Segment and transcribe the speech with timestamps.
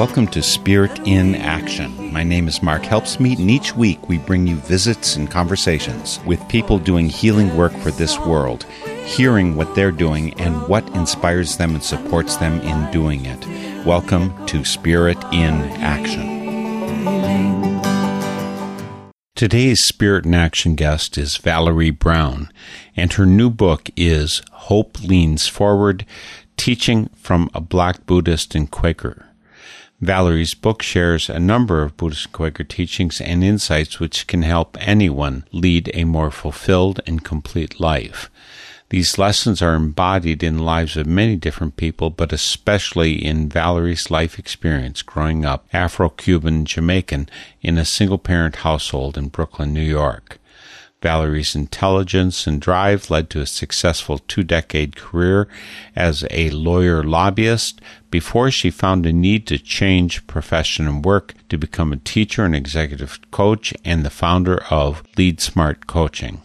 [0.00, 2.10] Welcome to Spirit in Action.
[2.10, 6.48] My name is Mark Helpsmeet, and each week we bring you visits and conversations with
[6.48, 8.64] people doing healing work for this world,
[9.04, 13.84] hearing what they're doing and what inspires them and supports them in doing it.
[13.84, 16.40] Welcome to Spirit in Action.
[19.34, 22.50] Today's Spirit in Action guest is Valerie Brown,
[22.96, 26.06] and her new book is Hope Leans Forward
[26.56, 29.26] Teaching from a Black Buddhist and Quaker.
[30.00, 34.78] Valerie's book shares a number of Buddhist and Quaker teachings and insights which can help
[34.80, 38.30] anyone lead a more fulfilled and complete life.
[38.88, 44.10] These lessons are embodied in the lives of many different people, but especially in Valerie's
[44.10, 47.28] life experience growing up Afro Cuban Jamaican
[47.62, 50.39] in a single parent household in Brooklyn, New York.
[51.02, 55.48] Valerie's intelligence and drive led to a successful two decade career
[55.96, 61.56] as a lawyer lobbyist before she found a need to change profession and work to
[61.56, 66.42] become a teacher and executive coach and the founder of Lead Smart Coaching.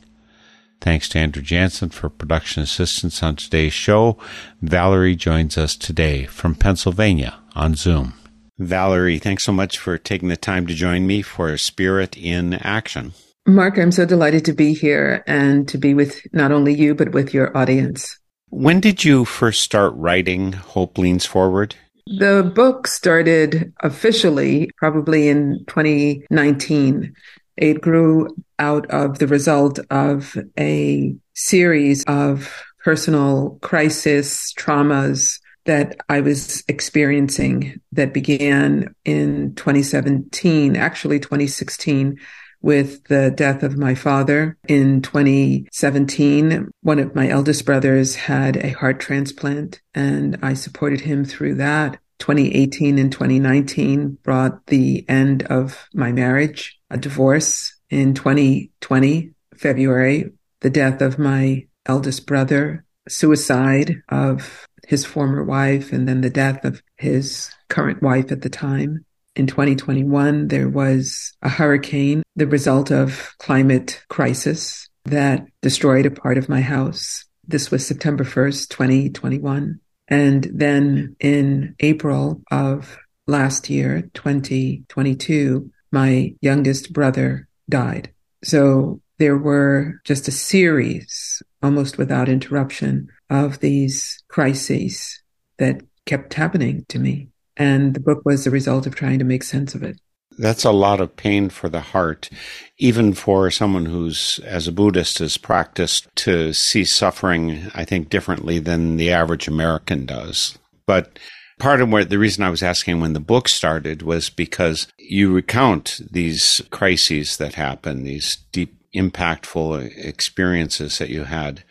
[0.79, 4.17] Thanks to Andrew Jansen for production assistance on today's show.
[4.61, 8.13] Valerie joins us today from Pennsylvania on Zoom.
[8.57, 13.13] Valerie, thanks so much for taking the time to join me for Spirit in Action.
[13.47, 17.11] Mark, I'm so delighted to be here and to be with not only you, but
[17.11, 18.17] with your audience.
[18.49, 21.75] When did you first start writing Hope Leans Forward?
[22.07, 27.13] The book started officially probably in 2019.
[27.57, 36.21] It grew out of the result of a series of personal crisis, traumas that I
[36.21, 42.17] was experiencing that began in 2017, actually 2016
[42.61, 46.69] with the death of my father in 2017.
[46.81, 51.99] One of my eldest brothers had a heart transplant and I supported him through that.
[52.19, 60.69] 2018 and 2019 brought the end of my marriage, a divorce in 2020, February, the
[60.69, 66.81] death of my eldest brother, suicide of his former wife, and then the death of
[66.97, 69.04] his current wife at the time.
[69.35, 76.37] In 2021, there was a hurricane, the result of climate crisis that destroyed a part
[76.37, 77.25] of my house.
[77.47, 79.79] This was September 1st, 2021.
[80.07, 82.97] And then in April of
[83.27, 88.11] last year, 2022, my youngest brother died.
[88.43, 95.21] So there were just a series, almost without interruption, of these crises
[95.57, 97.29] that kept happening to me.
[97.57, 99.97] And the book was the result of trying to make sense of it.
[100.37, 102.29] That's a lot of pain for the heart,
[102.77, 108.59] even for someone who's, as a Buddhist, has practiced to see suffering, I think, differently
[108.59, 110.57] than the average American does.
[110.85, 111.17] But
[111.57, 115.33] part of what the reason I was asking when the book started was because you
[115.33, 121.63] recount these crises that happen, these deep, impactful experiences that you had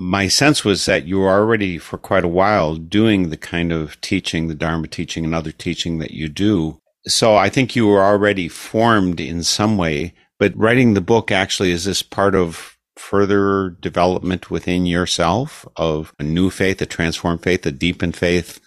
[0.00, 4.00] my sense was that you were already for quite a while doing the kind of
[4.00, 6.80] teaching, the Dharma teaching and other teaching that you do.
[7.06, 11.70] So I think you were already formed in some way, but writing the book actually
[11.70, 17.66] is this part of further development within yourself of a new faith, a transformed faith,
[17.66, 18.58] a deepened faith.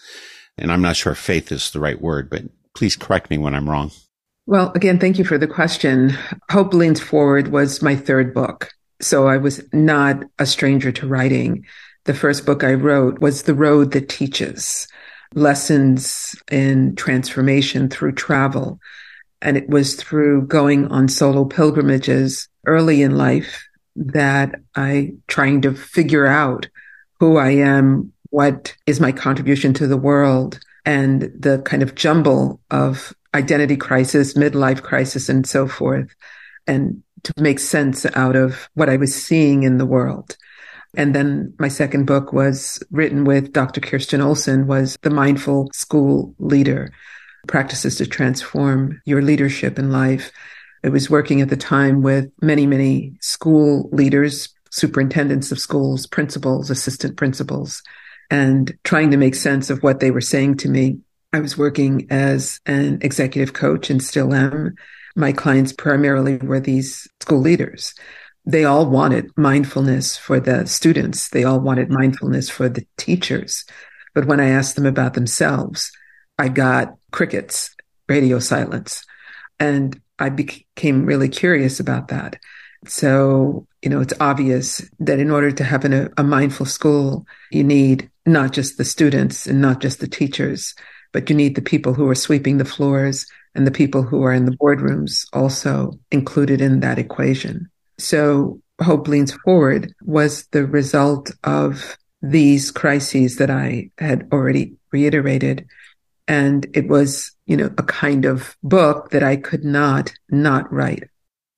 [0.60, 2.44] And I'm not sure faith is the right word, but
[2.76, 3.90] please correct me when I'm wrong.
[4.46, 6.16] Well, again, thank you for the question.
[6.52, 8.70] Hope Leans Forward was my third book.
[9.03, 11.66] So I was not a stranger to writing.
[12.06, 14.88] The first book I wrote was The Road That Teaches
[15.36, 18.80] Lessons in Transformation Through Travel.
[19.41, 25.74] And it was through going on solo pilgrimages early in life that I trying to
[25.74, 26.70] figure out
[27.20, 32.61] who I am, what is my contribution to the world, and the kind of jumble
[32.72, 36.16] of identity crisis, midlife crisis, and so forth.
[36.67, 40.37] And to make sense out of what I was seeing in the world.
[40.96, 43.81] And then my second book was written with Dr.
[43.81, 46.91] Kirsten Olson was The Mindful School Leader,
[47.47, 50.31] Practices to Transform Your Leadership in Life.
[50.84, 56.69] I was working at the time with many, many school leaders, superintendents of schools, principals,
[56.69, 57.81] assistant principals,
[58.29, 60.99] and trying to make sense of what they were saying to me.
[61.31, 64.76] I was working as an executive coach and still am
[65.16, 67.94] my clients primarily were these school leaders.
[68.46, 71.30] They all wanted mindfulness for the students.
[71.30, 73.66] They all wanted mindfulness for the teachers.
[74.14, 75.92] But when I asked them about themselves,
[76.38, 77.76] I got crickets,
[78.10, 79.06] radio silence.
[79.60, 82.38] And I became really curious about that.
[82.86, 87.64] So, you know, it's obvious that in order to have an, a mindful school, you
[87.64, 90.76] need not just the students and not just the teachers,
[91.14, 93.26] but you need the people who are sweeping the floors
[93.56, 97.70] and the people who are in the boardrooms also included in that equation.
[97.98, 105.68] So Hope Leans Forward was the result of these crises that I had already reiterated.
[106.28, 111.04] And it was, you know, a kind of book that I could not not write.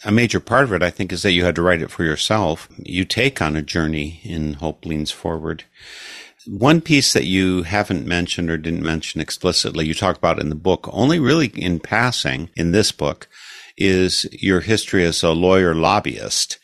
[0.03, 2.03] A major part of it, I think, is that you had to write it for
[2.03, 2.67] yourself.
[2.77, 5.63] You take on a journey in Hope Leans Forward.
[6.47, 10.55] One piece that you haven't mentioned or didn't mention explicitly, you talk about in the
[10.55, 13.27] book, only really in passing in this book,
[13.77, 16.59] is your history as a lawyer lobbyist.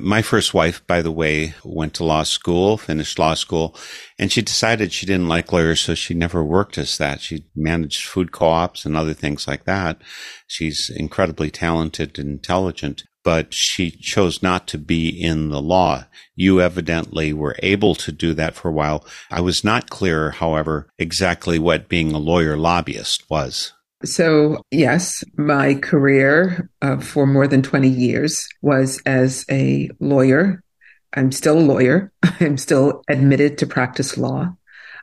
[0.00, 3.76] My first wife, by the way, went to law school, finished law school,
[4.18, 7.20] and she decided she didn't like lawyers, so she never worked as that.
[7.20, 10.00] She managed food co-ops and other things like that.
[10.46, 16.04] She's incredibly talented and intelligent, but she chose not to be in the law.
[16.34, 19.04] You evidently were able to do that for a while.
[19.30, 23.72] I was not clear, however, exactly what being a lawyer lobbyist was.
[24.04, 30.62] So, yes, my career uh, for more than 20 years was as a lawyer.
[31.12, 32.12] I'm still a lawyer.
[32.40, 34.54] I'm still admitted to practice law.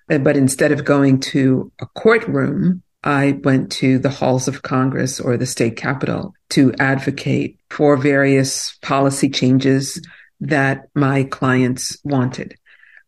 [0.08, 5.38] But instead of going to a courtroom, I went to the halls of Congress or
[5.38, 10.06] the state capitol to advocate for various policy changes
[10.42, 12.58] that my clients wanted.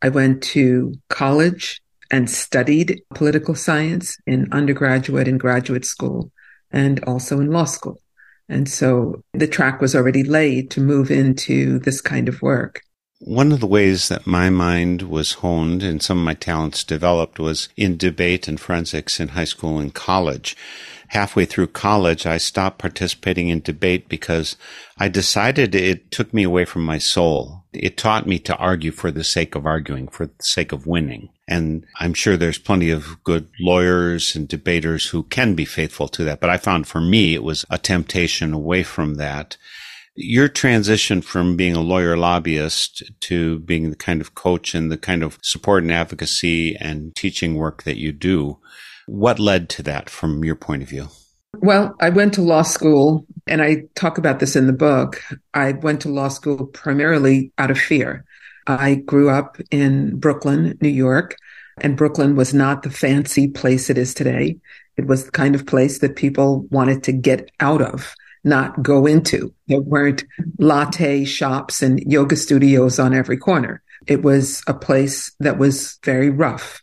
[0.01, 6.31] I went to college and studied political science in undergraduate and graduate school
[6.71, 7.99] and also in law school.
[8.47, 12.83] And so the track was already laid to move into this kind of work.
[13.19, 17.37] One of the ways that my mind was honed and some of my talents developed
[17.37, 20.55] was in debate and forensics in high school and college
[21.09, 24.55] halfway through college, I stopped participating in debate because
[24.97, 27.65] I decided it took me away from my soul.
[27.73, 31.29] It taught me to argue for the sake of arguing, for the sake of winning.
[31.47, 36.23] And I'm sure there's plenty of good lawyers and debaters who can be faithful to
[36.25, 36.39] that.
[36.39, 39.57] But I found for me, it was a temptation away from that.
[40.21, 44.97] Your transition from being a lawyer lobbyist to being the kind of coach and the
[44.97, 48.59] kind of support and advocacy and teaching work that you do
[49.09, 51.07] what led to that from your point of view?
[51.57, 55.21] Well, I went to law school, and I talk about this in the book.
[55.53, 58.23] I went to law school primarily out of fear.
[58.67, 61.35] I grew up in Brooklyn, New York,
[61.81, 64.57] and Brooklyn was not the fancy place it is today.
[64.95, 68.13] It was the kind of place that people wanted to get out of,
[68.43, 69.53] not go into.
[69.67, 70.23] There weren't
[70.57, 73.81] latte shops and yoga studios on every corner.
[74.07, 76.81] It was a place that was very rough.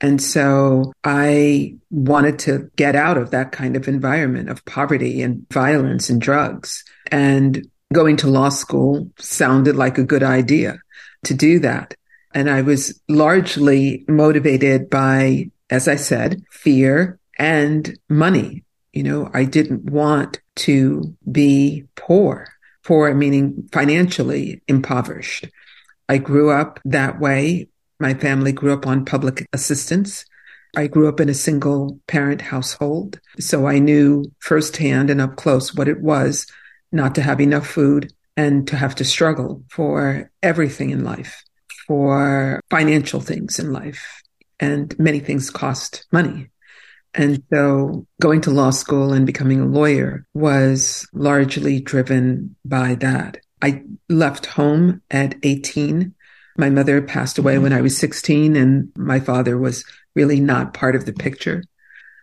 [0.00, 5.46] And so I wanted to get out of that kind of environment of poverty and
[5.50, 6.84] violence and drugs.
[7.10, 10.78] And going to law school sounded like a good idea
[11.24, 11.94] to do that.
[12.32, 18.64] And I was largely motivated by, as I said, fear and money.
[18.92, 22.48] You know, I didn't want to be poor,
[22.84, 25.48] poor meaning financially impoverished.
[26.08, 27.68] I grew up that way
[28.00, 30.24] my family grew up on public assistance.
[30.74, 33.20] I grew up in a single parent household.
[33.38, 36.46] So I knew firsthand and up close what it was
[36.90, 41.44] not to have enough food and to have to struggle for everything in life,
[41.86, 44.22] for financial things in life.
[44.58, 46.48] And many things cost money.
[47.14, 53.38] And so going to law school and becoming a lawyer was largely driven by that.
[53.62, 56.14] I left home at 18
[56.60, 59.82] my mother passed away when I was 16, and my father was
[60.14, 61.64] really not part of the picture.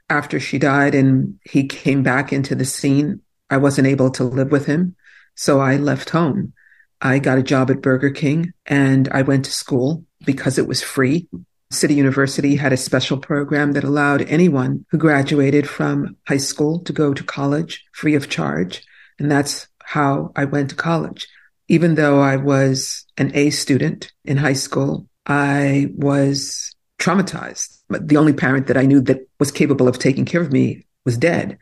[0.09, 4.51] After she died and he came back into the scene, I wasn't able to live
[4.51, 4.95] with him.
[5.33, 6.53] So I left home.
[7.01, 10.81] I got a job at Burger King and I went to school because it was
[10.83, 11.27] free.
[11.69, 16.93] City University had a special program that allowed anyone who graduated from high school to
[16.93, 18.83] go to college free of charge.
[19.19, 21.27] And that's how I went to college
[21.67, 27.81] even though I was an A student in high school, I was traumatized.
[27.89, 30.85] But the only parent that I knew that was capable of taking care of me
[31.05, 31.57] was dead.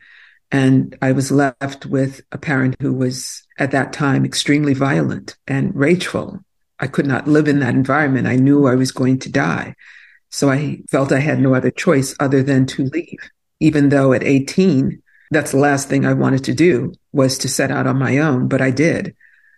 [0.52, 5.74] And I was left with a parent who was at that time extremely violent and
[5.74, 6.40] rageful.
[6.78, 8.28] I could not live in that environment.
[8.28, 9.74] I knew I was going to die.
[10.30, 13.18] So I felt I had no other choice other than to leave.
[13.60, 17.70] Even though at 18, that's the last thing I wanted to do was to set
[17.70, 19.14] out on my own, but I did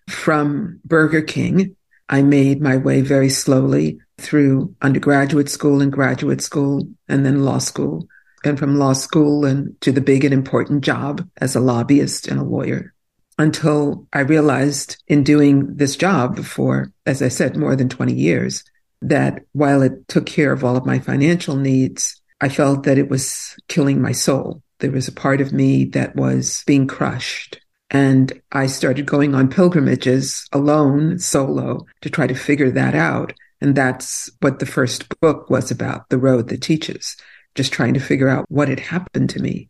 [0.08, 1.76] from Burger King.
[2.08, 7.58] I made my way very slowly through undergraduate school and graduate school and then law
[7.58, 8.08] school
[8.44, 12.40] and from law school and to the big and important job as a lobbyist and
[12.40, 12.94] a lawyer
[13.38, 18.64] until I realized in doing this job for, as I said, more than 20 years,
[19.02, 23.08] that while it took care of all of my financial needs, I felt that it
[23.08, 24.62] was killing my soul.
[24.80, 27.60] There was a part of me that was being crushed.
[27.90, 33.32] And I started going on pilgrimages alone, solo, to try to figure that out.
[33.60, 37.16] And that's what the first book was about, The Road That Teaches,
[37.54, 39.68] just trying to figure out what had happened to me.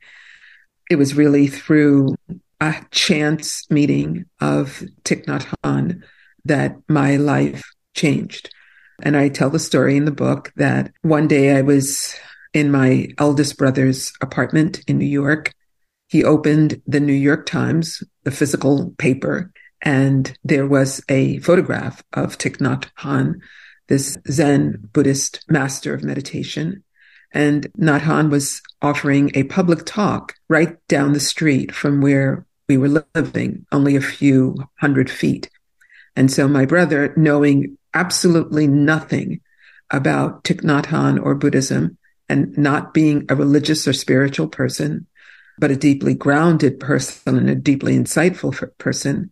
[0.90, 2.16] It was really through
[2.61, 6.02] a chance meeting of Thich Nhat Hanh
[6.44, 7.62] that my life
[7.94, 8.52] changed.
[9.00, 12.14] And I tell the story in the book that one day I was
[12.52, 15.54] in my eldest brother's apartment in New York.
[16.08, 19.52] He opened the New York Times, the physical paper,
[19.82, 23.34] and there was a photograph of Thich Nhat Hanh,
[23.86, 26.82] this Zen Buddhist master of meditation.
[27.32, 32.76] And Nhat Hanh was offering a public talk right down the street from where we
[32.76, 35.48] were living, only a few hundred feet.
[36.16, 39.40] And so my brother, knowing absolutely nothing
[39.90, 45.06] about Thich Nhat Hanh or Buddhism and not being a religious or spiritual person,
[45.58, 49.30] but a deeply grounded person and a deeply insightful person,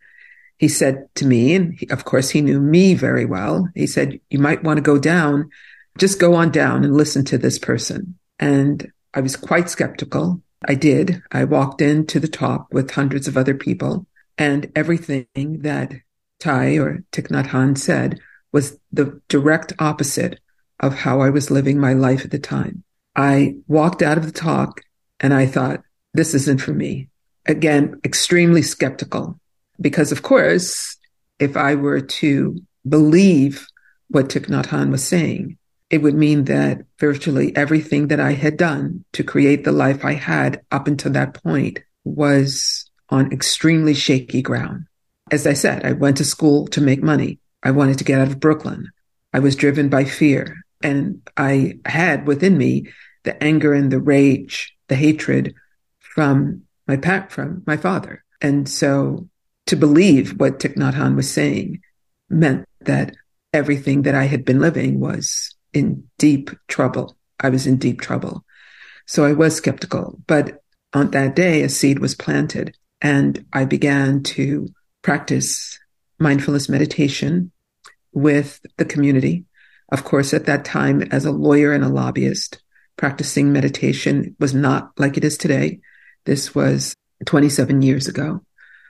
[0.59, 4.19] he said to me, and he, of course he knew me very well, he said,
[4.31, 5.51] you might want to go down,
[5.99, 8.19] just go on down and listen to this person.
[8.41, 10.43] And I was quite skeptical.
[10.67, 11.23] I did.
[11.31, 14.07] I walked into the talk with hundreds of other people
[14.37, 15.27] and everything
[15.61, 15.93] that
[16.41, 18.21] Thay or Thich Nhat Hanh said
[18.53, 20.41] was the direct opposite
[20.81, 22.85] of how I was living my life at the time.
[23.15, 24.83] I walked out of the talk
[25.21, 25.83] and I thought,
[26.15, 27.09] this isn't for me.
[27.47, 29.39] Again, extremely skeptical
[29.81, 30.97] because of course,
[31.39, 33.67] if I were to believe
[34.09, 35.59] what Thich Nhat Hanh was saying,
[35.91, 40.15] it would mean that virtually everything that I had done to create the life I
[40.15, 44.87] had up until that point was on extremely shaky ground.
[45.31, 47.39] As I said, I went to school to make money.
[47.67, 48.93] I wanted to get out of Brooklyn.
[49.33, 50.63] I was driven by fear.
[50.85, 52.93] And I had within me
[53.25, 55.53] the anger and the rage, the hatred
[55.99, 58.23] from my pa- from my father.
[58.41, 59.29] And so
[59.67, 61.81] to believe what Thich Nhat Hanh was saying
[62.31, 63.17] meant that
[63.53, 67.17] everything that I had been living was in deep trouble.
[67.41, 68.45] I was in deep trouble.
[69.07, 70.21] So I was skeptical.
[70.29, 74.69] But on that day, a seed was planted and I began to
[75.03, 75.81] practice
[76.21, 77.51] mindfulness meditation
[78.17, 79.45] with the community.
[79.93, 82.61] Of course, at that time, as a lawyer and a lobbyist,
[82.97, 85.81] practicing meditation was not like it is today.
[86.25, 86.97] This was
[87.27, 88.43] 27 years ago.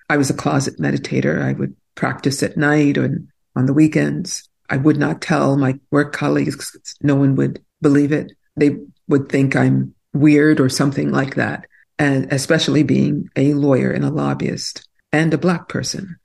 [0.09, 1.42] I was a closet meditator.
[1.42, 4.49] I would practice at night and on the weekends.
[4.71, 6.76] I would not tell my work colleagues.
[7.02, 8.33] No one would believe it.
[8.56, 8.78] They
[9.09, 11.66] would think I'm weird or something like that.
[11.99, 16.16] And especially being a lawyer and a lobbyist and a black person.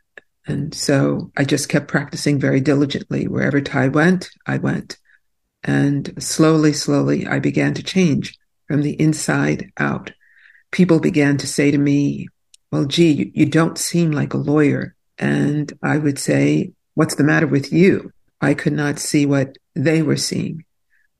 [0.48, 3.28] And so I just kept practicing very diligently.
[3.28, 4.98] Wherever Thay went, I went.
[5.64, 10.12] And slowly, slowly, I began to change from the inside out.
[10.72, 12.28] People began to say to me,
[12.72, 14.96] well, gee, you, you don't seem like a lawyer.
[15.18, 18.12] And I would say, what's the matter with you?
[18.40, 20.66] I could not see what they were seeing.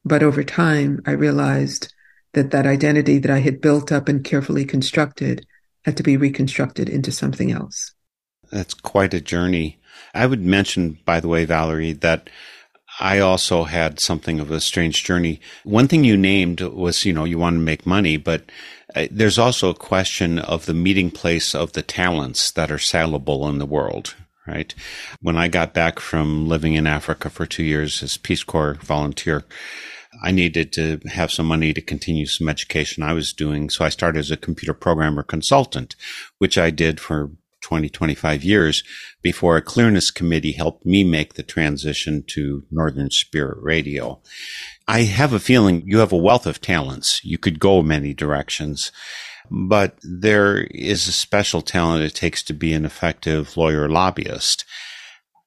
[0.04, 1.94] But over time, I realized
[2.34, 5.46] that that identity that I had built up and carefully constructed
[5.86, 7.94] had to be reconstructed into something else.
[8.52, 9.80] That's quite a journey.
[10.14, 12.30] I would mention, by the way, Valerie, that
[13.00, 15.40] I also had something of a strange journey.
[15.64, 18.44] One thing you named was, you know, you want to make money, but
[18.96, 23.48] uh, there's also a question of the meeting place of the talents that are salable
[23.48, 24.16] in the world,
[24.46, 24.76] right?
[25.22, 29.46] When I got back from living in Africa for two years as Peace Corps volunteer,
[30.22, 33.70] I needed to have some money to continue some education I was doing.
[33.70, 35.96] So I started as a computer programmer consultant,
[36.38, 37.32] which I did for
[37.62, 38.84] 20, 25 years
[39.22, 44.22] before a clearness committee helped me make the transition to Northern Spirit Radio.
[44.88, 47.22] I have a feeling you have a wealth of talents.
[47.24, 48.92] You could go many directions,
[49.50, 54.66] but there is a special talent it takes to be an effective lawyer lobbyist.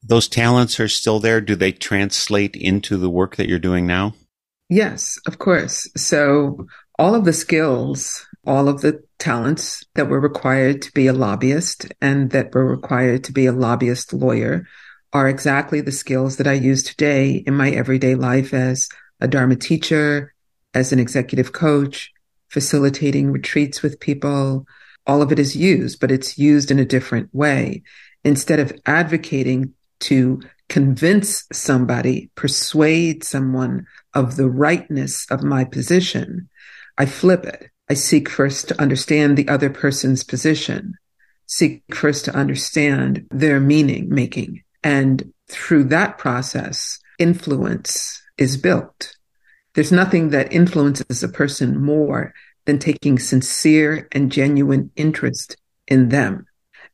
[0.03, 1.41] Those talents are still there.
[1.41, 4.15] Do they translate into the work that you're doing now?
[4.69, 5.89] Yes, of course.
[5.97, 6.67] So
[6.99, 11.91] all of the skills, all of the talents that were required to be a lobbyist
[12.03, 14.67] and that were required to be a lobbyist lawyer
[15.15, 18.87] are exactly the skills that I use today in my everyday life as
[19.23, 20.35] a Dharma teacher,
[20.75, 22.13] as an executive coach,
[22.49, 24.67] facilitating retreats with people.
[25.07, 27.83] All of it is used, but it's used in a different way.
[28.25, 36.51] Instead of advocating to convince somebody, persuade someone of the rightness of my position,
[36.99, 37.71] I flip it.
[37.89, 40.95] I seek first to understand the other person's position,
[41.47, 44.63] seek first to understand their meaning making.
[44.83, 49.17] And through that process, influence is built.
[49.75, 52.33] There's nothing that influences a person more
[52.65, 56.47] than taking sincere and genuine interest in them.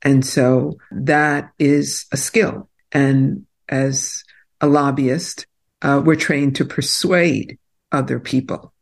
[0.02, 2.68] And so that is a skill.
[2.90, 4.24] And as
[4.60, 5.46] a lobbyist,
[5.82, 7.58] uh, we're trained to persuade
[7.92, 8.72] other people,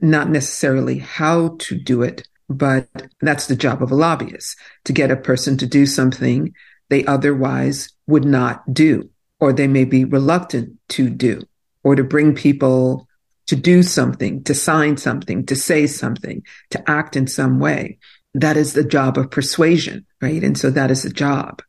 [0.00, 2.88] not necessarily how to do it, but
[3.20, 6.52] that's the job of a lobbyist to get a person to do something
[6.88, 11.42] they otherwise would not do, or they may be reluctant to do,
[11.84, 13.06] or to bring people
[13.46, 17.98] to do something, to sign something, to say something, to act in some way.
[18.34, 20.42] That is the job of persuasion, right?
[20.42, 21.62] And so that is the job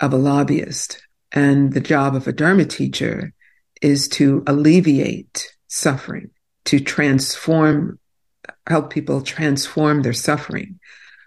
[0.00, 1.06] of a lobbyist.
[1.32, 3.32] And the job of a Dharma teacher
[3.80, 6.30] is to alleviate suffering,
[6.66, 7.98] to transform,
[8.66, 10.78] help people transform their suffering.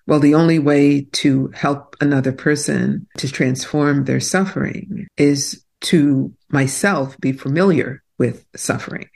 [0.08, 7.18] Well, the only way to help another person to transform their suffering is to myself
[7.20, 9.10] be familiar with suffering,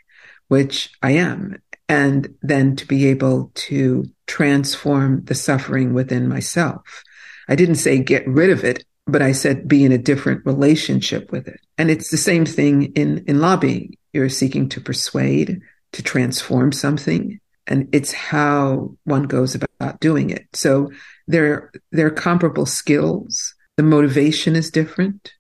[0.47, 7.03] which I am, and then to be able to transform the suffering within myself.
[7.47, 11.31] I didn't say get rid of it, but I said be in a different relationship
[11.31, 11.59] with it.
[11.77, 13.97] And it's the same thing in, in lobbying.
[14.13, 15.61] You're seeking to persuade,
[15.93, 20.48] to transform something, and it's how one goes about doing it.
[20.53, 20.91] So
[21.27, 23.53] there are comparable skills.
[23.77, 25.31] The motivation is different,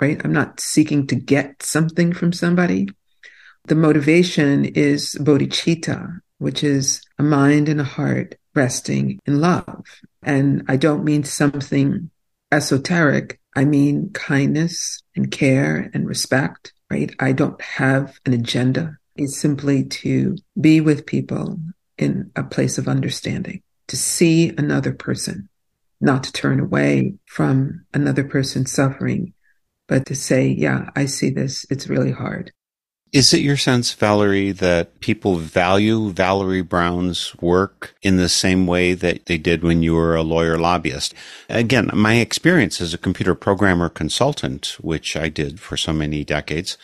[0.00, 0.20] right?
[0.24, 2.88] I'm not seeking to get something from somebody.
[3.66, 9.84] The motivation is bodhicitta, which is a mind and a heart resting in love.
[10.22, 12.10] And I don't mean something
[12.50, 13.40] esoteric.
[13.56, 17.14] I mean kindness and care and respect, right?
[17.18, 18.96] I don't have an agenda.
[19.18, 21.58] It's simply to be with people
[21.98, 25.48] in a place of understanding, to see another person,
[26.00, 29.34] not to turn away from another person's suffering,
[29.88, 31.66] but to say, yeah, I see this.
[31.68, 32.52] It's really hard.
[33.10, 38.92] Is it your sense, Valerie, that people value Valerie Brown's work in the same way
[38.92, 41.14] that they did when you were a lawyer lobbyist?
[41.48, 46.76] Again, my experience as a computer programmer consultant, which I did for so many decades,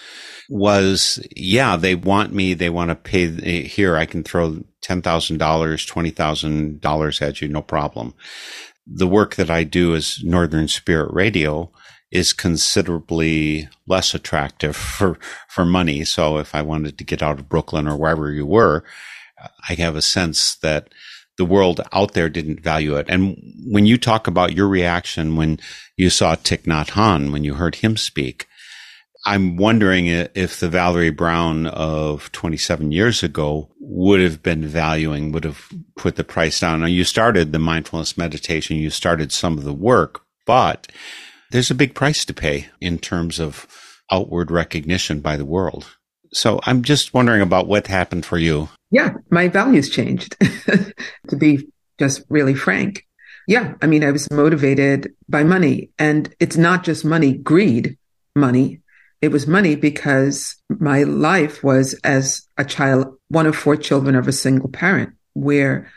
[0.48, 5.02] was yeah, they want me, they want to pay here, I can throw $10,000,
[5.38, 8.14] $20,000 at you, no problem.
[8.86, 11.70] The work that I do as Northern Spirit Radio
[12.14, 16.04] is considerably less attractive for, for money.
[16.04, 18.84] So if I wanted to get out of Brooklyn or wherever you were,
[19.68, 20.88] I have a sense that
[21.36, 23.06] the world out there didn't value it.
[23.08, 25.58] And when you talk about your reaction when
[25.96, 28.46] you saw Thich Nhat Hanh, when you heard him speak,
[29.26, 35.44] I'm wondering if the Valerie Brown of 27 years ago would have been valuing, would
[35.44, 36.80] have put the price down.
[36.80, 40.92] Now you started the mindfulness meditation, you started some of the work, but
[41.50, 43.66] there's a big price to pay in terms of
[44.10, 45.96] outward recognition by the world.
[46.32, 48.68] So I'm just wondering about what happened for you.
[48.90, 50.36] Yeah, my values changed,
[51.28, 53.06] to be just really frank.
[53.46, 57.98] Yeah, I mean, I was motivated by money, and it's not just money, greed,
[58.34, 58.80] money.
[59.20, 64.28] It was money because my life was as a child, one of four children of
[64.28, 65.90] a single parent, where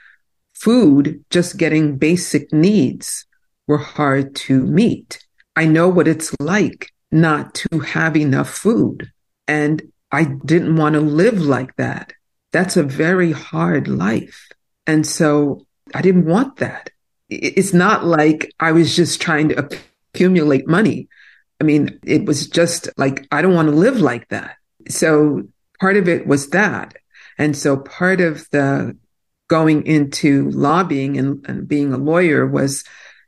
[0.54, 3.26] food, just getting basic needs,
[3.68, 5.26] were hard to meet.
[5.58, 9.12] I know what it's like not to have enough food.
[9.48, 12.14] And I didn't want to live like that.
[12.52, 14.50] That's a very hard life.
[14.86, 15.66] And so
[15.96, 16.92] I didn't want that.
[17.30, 19.68] It's not like I was just trying to
[20.14, 21.10] accumulate money.
[21.60, 24.58] I mean, it was just like, I don't want to live like that.
[24.90, 25.44] So
[25.80, 26.96] part of it was that.
[27.40, 28.96] And so part of the
[29.48, 32.84] going into lobbying and, and being a lawyer was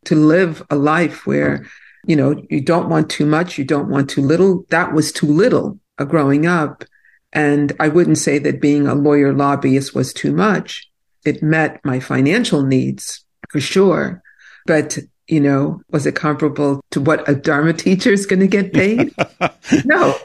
[0.05, 1.65] to live a life where
[2.09, 4.65] you know, you don't want too much, you don't want too little.
[4.71, 6.83] That was too little uh, growing up.
[7.31, 10.89] And I wouldn't say that being a lawyer lobbyist was too much.
[11.23, 14.23] It met my financial needs for sure.
[14.65, 18.73] But, you know, was it comparable to what a Dharma teacher is going to get
[18.73, 19.13] paid?
[19.85, 20.15] no.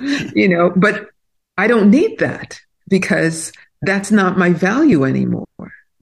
[0.34, 1.10] you know, but
[1.56, 5.46] I don't need that because that's not my value anymore.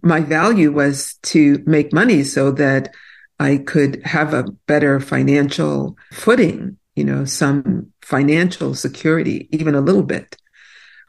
[0.00, 2.94] My value was to make money so that
[3.38, 10.02] I could have a better financial footing, you know, some financial security, even a little
[10.02, 10.36] bit.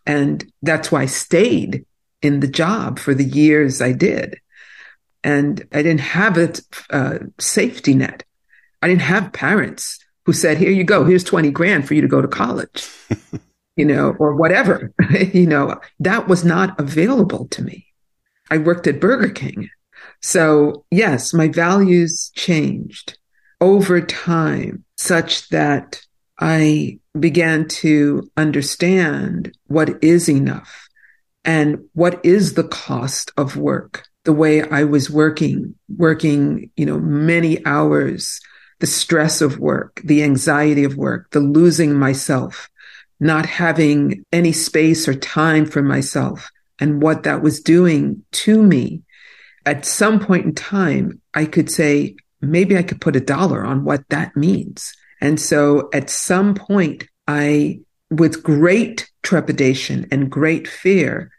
[0.06, 1.86] And that's why I stayed
[2.22, 4.40] in the job for the years I did.
[5.24, 6.54] And I didn't have a
[6.90, 8.24] uh, safety net.
[8.82, 12.08] I didn't have parents who said, here you go, here's 20 grand for you to
[12.08, 12.88] go to college,
[13.76, 14.92] you know, or whatever.
[15.34, 17.88] you know, that was not available to me.
[18.52, 19.70] I worked at Burger King
[20.22, 23.18] so, yes, my values changed
[23.62, 26.02] over time such that
[26.40, 30.88] I began to understand what is enough
[31.44, 34.08] and what is the cost of work.
[34.24, 38.42] The way I was working, working, you know, many hours,
[38.80, 42.70] the stress of work, the anxiety of work, the losing myself,
[43.20, 46.50] not having any space or time for myself
[46.80, 49.04] and what that was doing to me.
[49.66, 53.84] At some point in time, I could say, maybe I could put a dollar on
[53.84, 54.94] what that means.
[55.22, 57.80] And so at some point, I,
[58.12, 61.32] with great trepidation and great fear,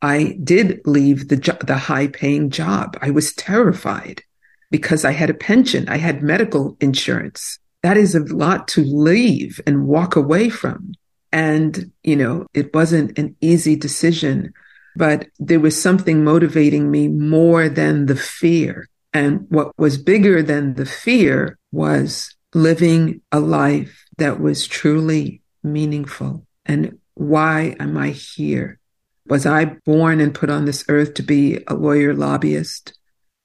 [0.00, 2.96] I did leave the, jo- the high paying job.
[3.02, 4.22] I was terrified
[4.70, 5.88] because I had a pension.
[5.88, 7.58] I had medical insurance.
[7.82, 10.92] That is a lot to leave and walk away from.
[11.32, 14.54] And, you know, it wasn't an easy decision,
[14.96, 18.88] but there was something motivating me more than the fear.
[19.12, 26.46] And what was bigger than the fear was living a life that was truly meaningful.
[26.64, 28.78] And why am I here?
[29.26, 32.98] Was I born and put on this earth to be a lawyer lobbyist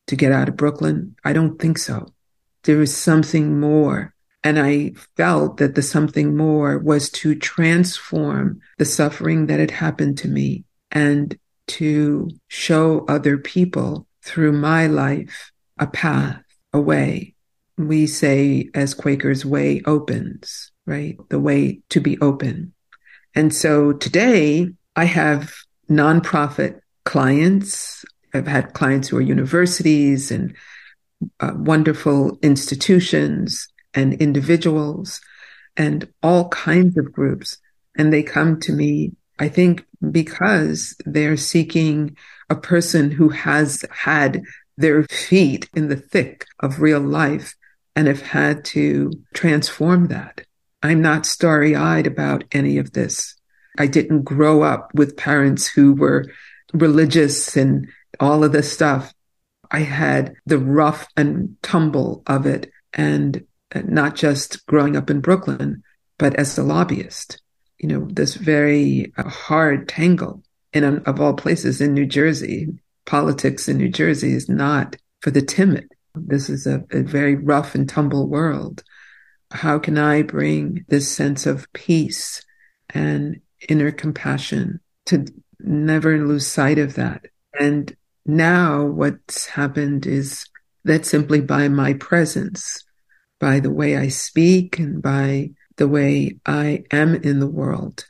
[0.07, 1.15] to get out of Brooklyn?
[1.23, 2.13] I don't think so.
[2.63, 4.13] There is something more.
[4.43, 10.17] And I felt that the something more was to transform the suffering that had happened
[10.19, 11.37] to me and
[11.79, 17.33] to show other people through my life a path, a way.
[17.77, 21.17] We say, as Quakers, way opens, right?
[21.29, 22.73] The way to be open.
[23.33, 25.53] And so today I have
[25.89, 28.03] nonprofit clients.
[28.33, 30.53] I've had clients who are universities and
[31.39, 35.21] uh, wonderful institutions and individuals
[35.77, 37.57] and all kinds of groups.
[37.97, 42.15] And they come to me, I think, because they're seeking
[42.47, 44.43] a person who has had
[44.77, 47.55] their feet in the thick of real life
[47.95, 50.41] and have had to transform that.
[50.83, 53.35] I'm not starry eyed about any of this.
[53.79, 56.25] I didn't grow up with parents who were
[56.71, 57.87] religious and
[58.19, 59.11] all of this stuff.
[59.71, 65.81] I had the rough and tumble of it and not just growing up in Brooklyn,
[66.19, 67.41] but as a lobbyist,
[67.81, 72.67] you know, this very uh, hard tangle in, of all places in New Jersey.
[73.05, 75.89] Politics in New Jersey is not for the timid.
[76.13, 78.83] This is a, a very rough and tumble world.
[79.51, 82.45] How can I bring this sense of peace
[82.93, 85.25] and inner compassion, to
[85.59, 87.25] never lose sight of that.
[87.59, 90.45] And now what's happened is
[90.83, 92.83] that simply by my presence,
[93.39, 98.05] by the way I speak and by the way I am in the world,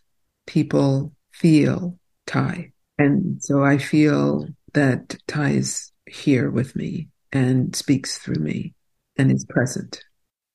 [0.46, 2.74] people feel Thay.
[2.98, 8.74] And so I feel that Thay is here with me and speaks through me
[9.18, 10.04] and is present.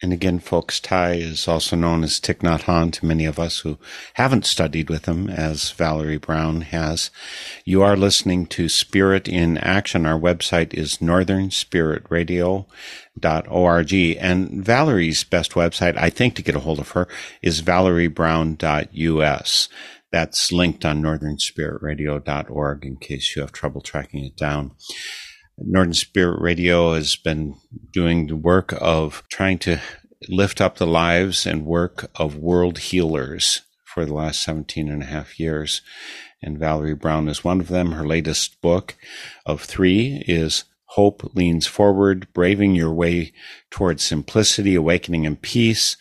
[0.02, 3.60] And again, folks, Thay is also known as Thich Nhat Hanh to many of us
[3.60, 3.78] who
[4.14, 7.10] haven't studied with him, as Valerie Brown has.
[7.64, 10.04] You are listening to Spirit in Action.
[10.04, 13.92] Our website is northernspiritradio.org.
[14.20, 17.08] And Valerie's best website, I think, to get a hold of her
[17.40, 19.68] is valeriebrown.us.
[20.12, 24.72] That's linked on northernspiritradio.org in case you have trouble tracking it down.
[25.58, 27.56] Northern Spirit Radio has been
[27.92, 29.80] doing the work of trying to
[30.28, 35.06] lift up the lives and work of world healers for the last 17 and a
[35.06, 35.80] half years.
[36.42, 37.92] And Valerie Brown is one of them.
[37.92, 38.94] Her latest book
[39.46, 43.32] of three is Hope Leans Forward, Braving Your Way
[43.70, 45.96] Towards Simplicity, Awakening and Peace.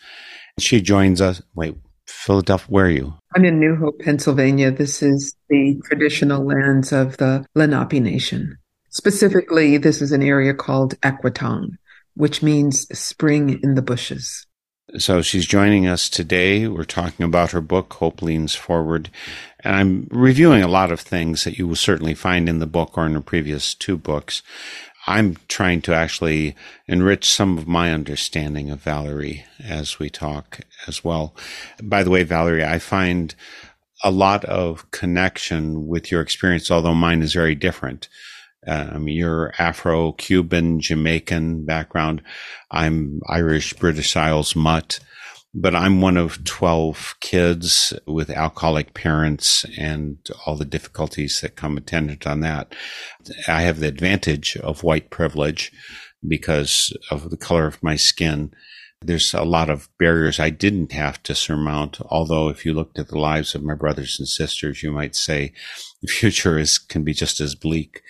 [0.58, 1.40] She joins us.
[1.54, 3.14] Wait, Philadelphia, where are you?
[3.34, 4.70] I'm in New Hope, Pennsylvania.
[4.70, 8.58] This is the traditional lands of the Lenape Nation.
[8.96, 11.76] Specifically, this is an area called Aquetong,
[12.14, 14.46] which means spring in the bushes.
[14.96, 16.66] So she's joining us today.
[16.66, 19.10] We're talking about her book, Hope Leans Forward.
[19.60, 22.96] And I'm reviewing a lot of things that you will certainly find in the book
[22.96, 24.42] or in the previous two books.
[25.06, 26.56] I'm trying to actually
[26.86, 31.34] enrich some of my understanding of Valerie as we talk as well.
[31.82, 33.34] By the way, Valerie, I find
[34.02, 38.08] a lot of connection with your experience, although mine is very different.
[38.66, 42.22] Um, you're Afro Cuban, Jamaican background.
[42.70, 44.98] I'm Irish, British Isles mutt,
[45.54, 51.76] but I'm one of 12 kids with alcoholic parents and all the difficulties that come
[51.76, 52.74] attendant on that.
[53.46, 55.70] I have the advantage of white privilege
[56.26, 58.52] because of the color of my skin.
[59.00, 61.98] There's a lot of barriers I didn't have to surmount.
[62.06, 65.52] Although if you looked at the lives of my brothers and sisters, you might say
[66.02, 68.02] the future is, can be just as bleak.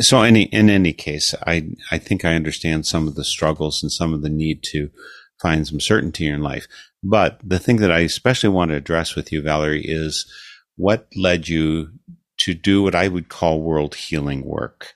[0.00, 3.92] So any, in any case, I, I think I understand some of the struggles and
[3.92, 4.90] some of the need to
[5.40, 6.66] find some certainty in life.
[7.02, 10.24] But the thing that I especially want to address with you, Valerie, is
[10.76, 11.90] what led you
[12.38, 14.94] to do what I would call world healing work.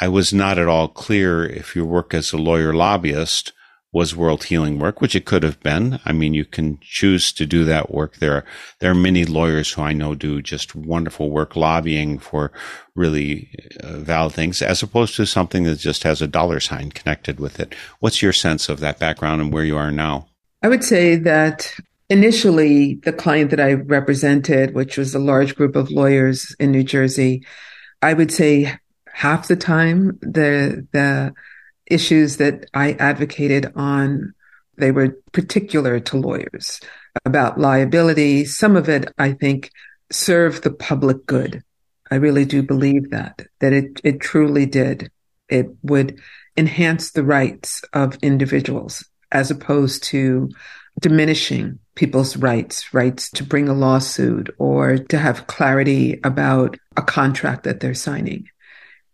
[0.00, 3.52] I was not at all clear if your work as a lawyer lobbyist
[3.92, 5.98] was world healing work, which it could have been.
[6.04, 8.16] I mean, you can choose to do that work.
[8.16, 8.44] There are,
[8.78, 12.52] there are many lawyers who I know do just wonderful work lobbying for
[12.94, 13.50] really
[13.82, 17.58] uh, valid things as opposed to something that just has a dollar sign connected with
[17.58, 17.74] it.
[17.98, 20.28] What's your sense of that background and where you are now?
[20.62, 21.74] I would say that
[22.08, 26.84] initially the client that I represented, which was a large group of lawyers in New
[26.84, 27.44] Jersey,
[28.02, 28.76] I would say
[29.12, 31.34] half the time the, the,
[31.90, 34.34] issues that I advocated on,
[34.76, 36.80] they were particular to lawyers
[37.24, 38.44] about liability.
[38.44, 39.70] Some of it, I think,
[40.10, 41.62] served the public good.
[42.10, 45.10] I really do believe that, that it, it truly did.
[45.48, 46.20] It would
[46.56, 50.50] enhance the rights of individuals as opposed to
[51.00, 57.64] diminishing people's rights, rights to bring a lawsuit or to have clarity about a contract
[57.64, 58.48] that they're signing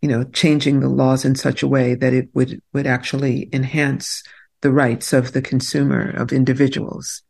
[0.07, 4.23] you know, changing the laws in such a way that it would, would actually enhance
[4.61, 7.23] the rights of the consumer, of individuals.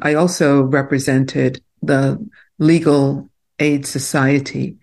[0.00, 2.24] I also represented the
[2.60, 4.76] Legal Aid Society.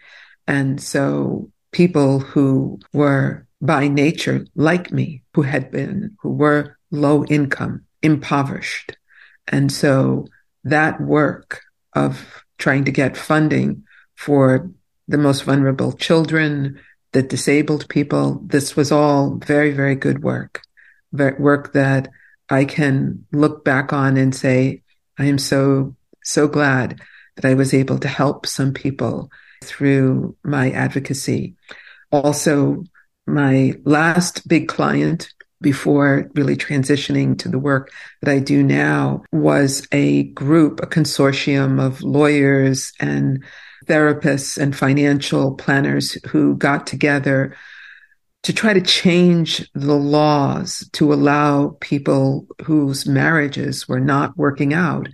[0.47, 7.23] And so people who were by nature like me, who had been, who were low
[7.23, 8.97] income, impoverished.
[9.47, 10.27] And so
[10.65, 11.61] that work
[11.93, 14.69] of trying to get funding for
[15.07, 18.41] the most vulnerable children, the disabled people.
[18.45, 20.61] This was all very, very good work,
[21.11, 22.09] work that
[22.49, 24.83] I can look back on and say,
[25.17, 27.01] I am so, so glad
[27.35, 29.31] that I was able to help some people
[29.63, 31.55] through my advocacy.
[32.11, 32.83] Also,
[33.27, 37.91] my last big client before really transitioning to the work
[38.21, 43.43] that I do now was a group, a consortium of lawyers and
[43.89, 47.55] therapists and financial planners who got together
[48.43, 55.09] to try to change the laws to allow people whose marriages were not working out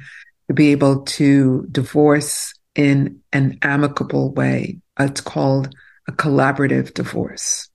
[0.48, 4.78] to be able to divorce in an amicable way.
[5.00, 5.74] It's called
[6.08, 7.70] a collaborative divorce.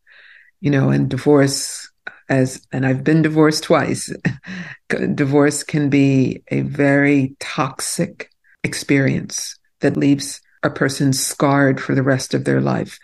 [0.61, 1.91] You know, and divorce
[2.29, 4.13] as, and I've been divorced twice.
[5.15, 8.31] divorce can be a very toxic
[8.63, 12.99] experience that leaves a person scarred for the rest of their life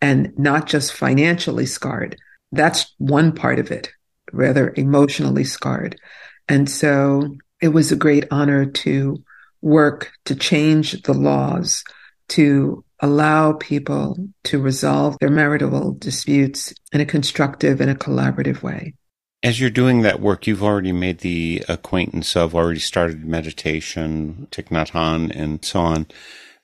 [0.00, 2.16] and not just financially scarred.
[2.52, 3.90] That's one part of it,
[4.32, 6.00] rather emotionally scarred.
[6.48, 9.22] And so it was a great honor to
[9.60, 11.82] work to change the laws
[12.28, 18.94] to allow people to resolve their marital disputes in a constructive and a collaborative way.
[19.42, 24.68] As you're doing that work, you've already made the acquaintance of already started meditation, Thich
[24.68, 26.06] Nhat Hanh, and so on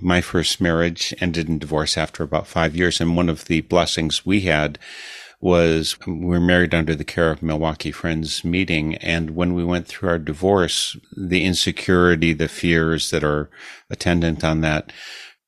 [0.01, 3.01] my first marriage ended in divorce after about five years.
[3.01, 4.79] And one of the blessings we had
[5.41, 8.95] was we were married under the care of Milwaukee Friends meeting.
[8.97, 13.51] And when we went through our divorce, the insecurity, the fears that are
[13.91, 14.93] attendant on that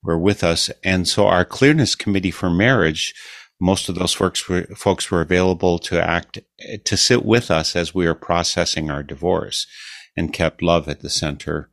[0.03, 0.69] were with us.
[0.83, 3.13] And so our clearness committee for marriage,
[3.59, 6.39] most of those folks were, folks were available to act,
[6.83, 9.65] to sit with us as we were processing our divorce
[10.15, 11.69] and kept love at the center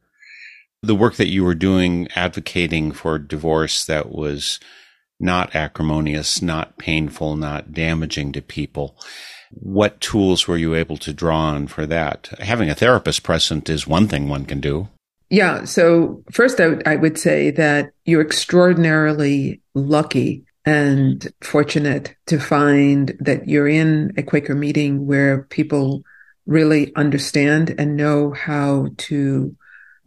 [0.86, 4.60] the work that you were doing advocating for divorce that was
[5.20, 8.96] not acrimonious, not painful, not damaging to people.
[9.50, 12.28] What tools were you able to draw on for that?
[12.40, 14.88] Having a therapist present is one thing one can do.
[15.30, 15.64] Yeah.
[15.64, 23.16] So, first, I, w- I would say that you're extraordinarily lucky and fortunate to find
[23.20, 26.02] that you're in a Quaker meeting where people
[26.46, 29.56] really understand and know how to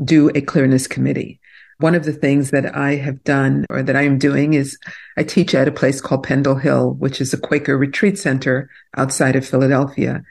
[0.03, 1.39] do a clearness committee.
[1.79, 4.77] One of the things that I have done or that I am doing is
[5.15, 9.36] I teach at a place called Pendle Hill, which is a Quaker retreat center outside
[9.36, 10.23] of Philadelphia.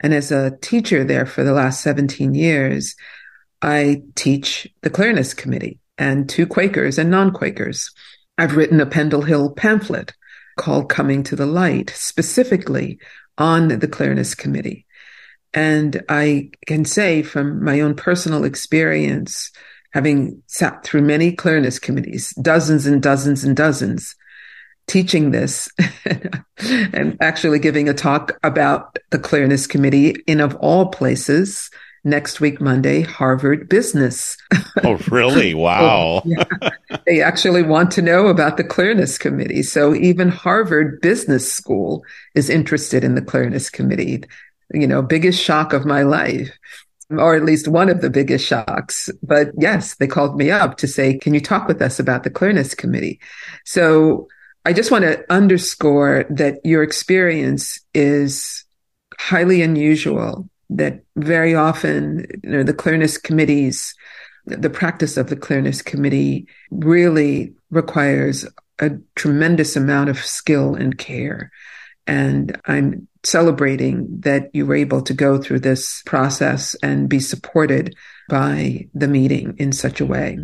[0.00, 2.96] And as a teacher there for the last 17 years,
[3.60, 7.90] I teach the clearness committee and to Quakers and non-Quakers.
[8.38, 10.14] I've written a Pendle Hill pamphlet
[10.56, 12.98] called Coming to the Light specifically
[13.38, 14.83] on the clearness committee.
[15.54, 19.52] And I can say from my own personal experience,
[19.92, 24.16] having sat through many clearness committees, dozens and dozens and dozens,
[24.86, 25.68] teaching this
[26.58, 31.70] and actually giving a talk about the clearness committee in of all places
[32.06, 34.36] next week monday harvard business.
[34.82, 35.54] Oh really?
[35.64, 35.80] Wow.
[35.82, 36.98] Oh, yeah.
[37.06, 39.62] they actually want to know about the clearness committee.
[39.62, 44.24] So even harvard business school is interested in the clearness committee
[44.72, 46.50] you know, biggest shock of my life,
[47.10, 49.10] or at least one of the biggest shocks.
[49.22, 52.30] But yes, they called me up to say, can you talk with us about the
[52.30, 53.20] Clearness Committee?
[53.64, 54.28] So
[54.64, 58.64] I just want to underscore that your experience is
[59.18, 63.94] highly unusual, that very often, you know, the Clearness Committees,
[64.46, 68.46] the practice of the Clearness Committee really requires
[68.78, 71.52] a tremendous amount of skill and care.
[72.06, 77.94] And I'm celebrating that you were able to go through this process and be supported
[78.28, 80.38] by the meeting in such a way.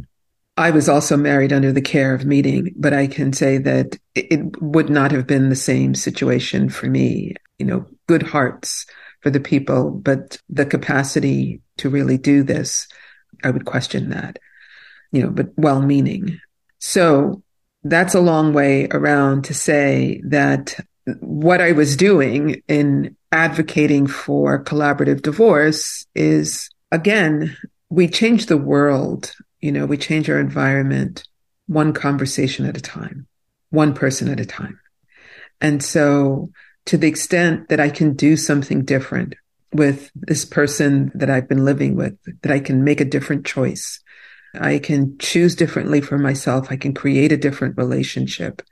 [0.57, 4.61] I was also married under the care of meeting, but I can say that it
[4.61, 7.35] would not have been the same situation for me.
[7.59, 8.87] You know, good hearts
[9.21, 12.89] for the people, but the capacity to really do this,
[13.43, 14.39] I would question that,
[15.13, 16.39] you know, but well meaning.
[16.79, 17.43] So
[17.83, 20.77] that's a long way around to say that
[21.21, 27.57] what I was doing in advocating for collaborative divorce is again,
[27.89, 31.25] we change the world, you know, we change our environment
[31.67, 33.27] one conversation at a time,
[33.71, 34.81] one person at a time.
[35.61, 36.51] And so
[36.87, 39.35] to the extent that I can do something different
[39.73, 44.01] with this person that I've been living with, that I can make a different choice.
[44.55, 46.69] I can choose differently for myself.
[46.71, 48.63] I can create a different relationship.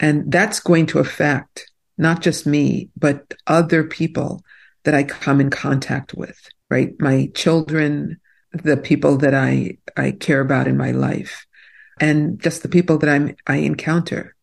[0.00, 4.42] And that's going to affect not just me, but other people
[4.84, 6.38] that I come in contact with,
[6.70, 6.94] right?
[7.00, 8.18] My children,
[8.52, 11.46] the people that I, I care about in my life
[12.00, 14.34] and just the people that I'm, I encounter.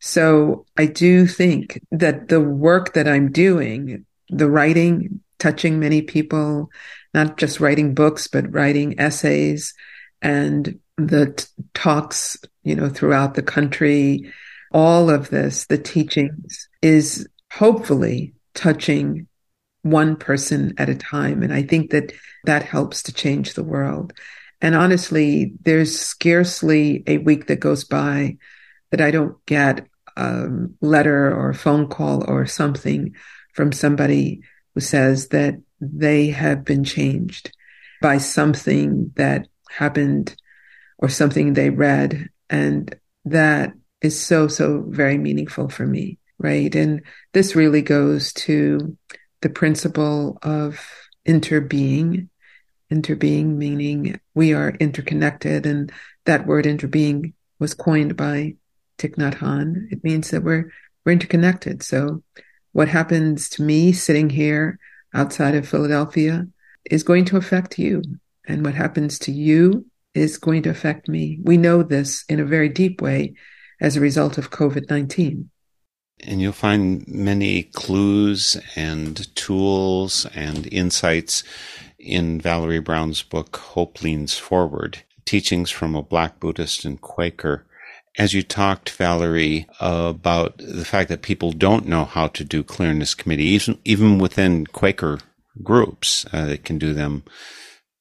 [0.00, 6.70] So I do think that the work that I'm doing, the writing, touching many people,
[7.14, 9.74] not just writing books, but writing essays
[10.22, 11.44] and the t-
[11.74, 14.32] talks, you know, throughout the country,
[14.72, 19.26] all of this, the teachings is hopefully touching
[19.82, 21.42] one person at a time.
[21.42, 22.12] And I think that
[22.44, 24.12] that helps to change the world.
[24.60, 28.36] And honestly, there's scarcely a week that goes by
[28.90, 30.48] that I don't get a
[30.80, 33.14] letter or a phone call or something
[33.54, 34.42] from somebody
[34.74, 37.52] who says that they have been changed
[38.00, 40.36] by something that happened
[40.98, 42.28] or something they read.
[42.48, 46.74] And that is so, so very meaningful for me, right?
[46.74, 48.96] And this really goes to
[49.40, 50.84] the principle of
[51.26, 52.28] interbeing.
[52.90, 55.90] Interbeing meaning we are interconnected, and
[56.26, 58.56] that word interbeing was coined by
[58.98, 59.90] Thich Nhat Hanh.
[59.90, 60.70] It means that we're
[61.04, 61.82] we're interconnected.
[61.82, 62.22] So,
[62.72, 64.78] what happens to me sitting here
[65.14, 66.46] outside of Philadelphia
[66.84, 68.02] is going to affect you,
[68.46, 71.38] and what happens to you is going to affect me.
[71.42, 73.34] We know this in a very deep way
[73.82, 75.50] as a result of COVID 19.
[76.24, 81.42] And you'll find many clues and tools and insights
[81.98, 87.66] in Valerie Brown's book, Hope Leans Forward Teachings from a Black Buddhist and Quaker.
[88.18, 93.14] As you talked, Valerie, about the fact that people don't know how to do clearness
[93.14, 95.18] committee, even, even within Quaker
[95.62, 97.24] groups, uh, they can do them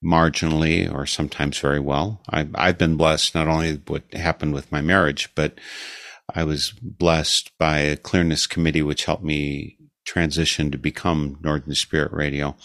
[0.04, 2.22] marginally or sometimes very well.
[2.30, 5.60] I, I've been blessed not only what happened with my marriage, but
[6.34, 12.12] I was blessed by a clearness committee which helped me transition to become Northern Spirit
[12.12, 12.56] Radio.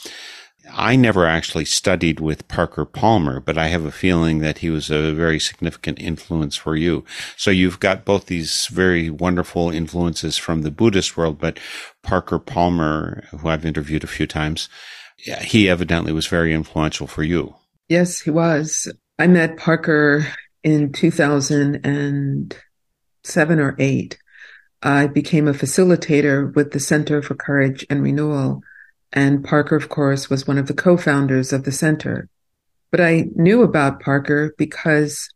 [0.72, 4.90] I never actually studied with Parker Palmer, but I have a feeling that he was
[4.90, 7.04] a very significant influence for you.
[7.36, 11.60] So you've got both these very wonderful influences from the Buddhist world, but
[12.02, 14.68] Parker Palmer, who I've interviewed a few times,
[15.16, 17.54] he evidently was very influential for you.
[17.88, 18.92] Yes, he was.
[19.18, 20.26] I met Parker
[20.62, 24.18] in 2007 or 8.
[24.82, 28.62] I became a facilitator with the Center for Courage and Renewal.
[29.12, 32.28] And Parker, of course, was one of the co founders of the center.
[32.90, 35.28] But I knew about Parker because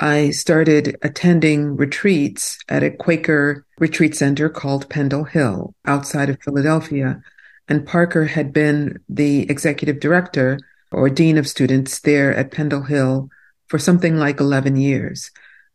[0.00, 7.22] I started attending retreats at a Quaker retreat center called Pendle Hill outside of Philadelphia.
[7.68, 10.58] And Parker had been the executive director
[10.92, 13.28] or dean of students there at Pendle Hill
[13.68, 15.30] for something like 11 years.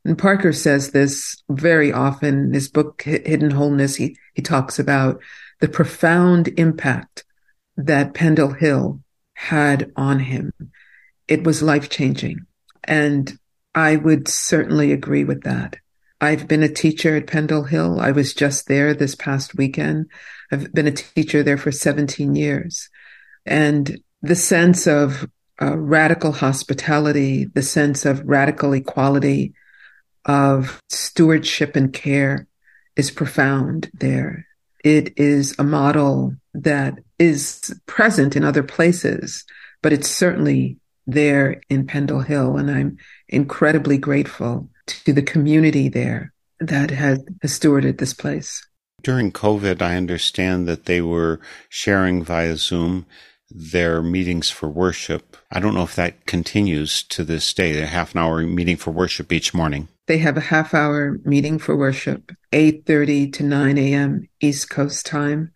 [0.06, 3.96] And Parker says this very often in his book, Hidden Wholeness.
[3.96, 5.22] He, he talks about
[5.60, 7.26] the profound impact
[7.76, 9.02] that Pendle Hill
[9.34, 10.54] had on him.
[11.28, 12.46] It was life changing.
[12.84, 13.38] And
[13.76, 15.78] I would certainly agree with that.
[16.22, 17.99] I've been a teacher at Pendle Hill.
[17.99, 20.07] I was just there this past weekend.
[20.51, 22.89] I've been a teacher there for 17 years.
[23.45, 25.30] And the sense of
[25.61, 29.53] uh, radical hospitality, the sense of radical equality,
[30.26, 32.47] of stewardship and care
[32.95, 34.45] is profound there.
[34.84, 39.45] It is a model that is present in other places,
[39.82, 42.57] but it's certainly there in Pendle Hill.
[42.57, 42.97] And I'm
[43.28, 44.70] incredibly grateful
[45.06, 48.66] to the community there that has, has stewarded this place.
[49.02, 53.06] During COVID, I understand that they were sharing via Zoom
[53.50, 55.38] their meetings for worship.
[55.52, 58.92] I don't know if that continues to this day, a half an hour meeting for
[58.92, 59.88] worship each morning.
[60.08, 64.28] They have a half hour meeting for worship, 8:30 to 9 a.m.
[64.40, 65.52] East Coast time,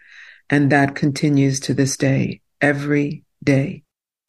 [0.50, 3.83] and that continues to this day, every day.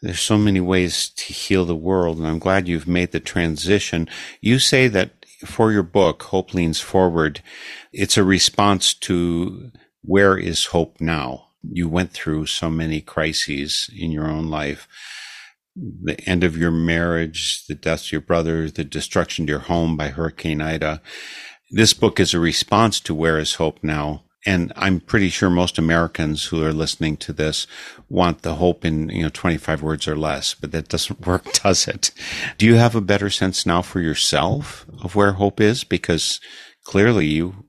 [0.04, 4.06] There's so many ways to heal the world, and I'm glad you've made the transition.
[4.42, 7.40] You say that for your book, Hope Leans Forward,
[7.90, 9.70] it's a response to
[10.02, 11.46] where is hope now?
[11.62, 14.86] You went through so many crises in your own life.
[15.74, 19.96] The end of your marriage, the death of your brother, the destruction to your home
[19.96, 21.00] by Hurricane Ida.
[21.70, 24.24] This book is a response to where is hope now?
[24.46, 27.66] And I'm pretty sure most Americans who are listening to this
[28.08, 31.88] want the hope in, you know, 25 words or less, but that doesn't work, does
[31.88, 32.10] it?
[32.58, 35.84] Do you have a better sense now for yourself of where hope is?
[35.84, 36.40] Because
[36.84, 37.64] clearly you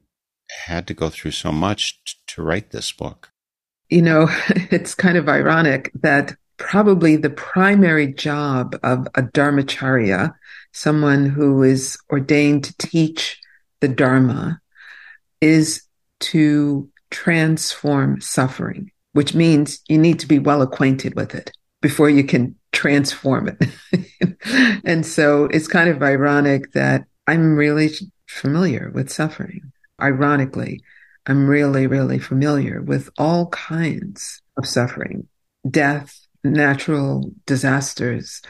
[0.65, 3.31] had to go through so much t- to write this book.
[3.89, 4.27] You know,
[4.71, 10.33] it's kind of ironic that probably the primary job of a dharmacharya,
[10.71, 13.39] someone who is ordained to teach
[13.81, 14.61] the dharma,
[15.41, 15.84] is
[16.31, 21.51] to transform suffering, which means you need to be well acquainted with it
[21.81, 24.37] before you can transform it.
[24.83, 27.91] and so it's kind of ironic that I'm really
[28.27, 29.71] familiar with suffering.
[30.01, 30.81] Ironically,
[31.27, 35.27] I'm really, really familiar with all kinds of suffering,
[35.69, 38.41] death, natural disasters,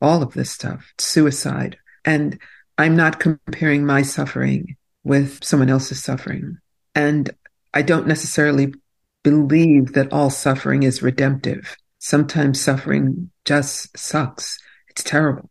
[0.00, 1.76] all of this stuff, suicide.
[2.04, 2.38] And
[2.78, 6.58] I'm not comparing my suffering with someone else's suffering.
[6.94, 7.30] And
[7.74, 8.74] I don't necessarily
[9.22, 11.76] believe that all suffering is redemptive.
[11.98, 14.58] Sometimes suffering just sucks.
[14.88, 15.48] It's terrible.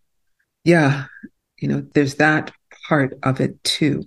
[0.63, 1.05] Yeah,
[1.57, 2.51] you know, there's that
[2.87, 4.03] part of it too.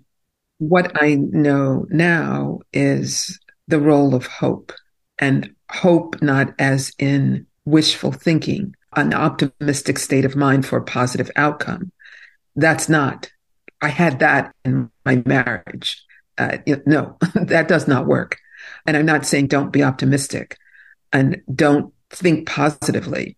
[0.59, 4.73] What I know now is the role of hope
[5.19, 11.31] and hope not as in wishful thinking, an optimistic state of mind for a positive
[11.37, 11.91] outcome.
[12.55, 13.31] That's not.
[13.81, 16.05] I had that in my marriage
[16.39, 18.39] uh, no, that does not work.
[18.87, 20.59] And I'm not saying don't be optimistic
[21.13, 23.37] and don't think positively.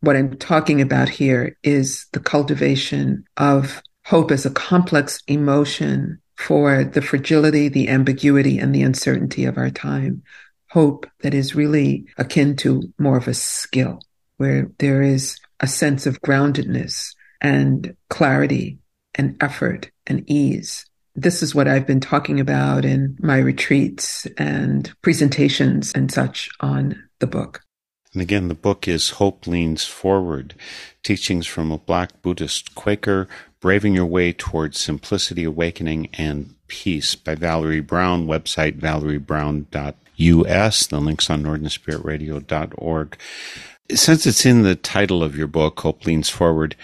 [0.00, 6.84] What I'm talking about here is the cultivation of hope as a complex emotion for
[6.84, 10.22] the fragility, the ambiguity, and the uncertainty of our time.
[10.70, 14.00] Hope that is really akin to more of a skill,
[14.38, 18.78] where there is a sense of groundedness and clarity
[19.14, 24.92] and effort and ease this is what I've been talking about in my retreats and
[25.02, 27.62] presentations and such on the book.
[28.12, 30.54] And again, the book is Hope Leans Forward
[31.02, 33.28] Teachings from a Black Buddhist Quaker,
[33.60, 38.26] Braving Your Way Towards Simplicity, Awakening, and Peace by Valerie Brown.
[38.26, 40.86] Website valeriebrown.us.
[40.86, 43.18] The link's on northernspiritradio.org.
[43.92, 46.76] Since it's in the title of your book, Hope Leans Forward,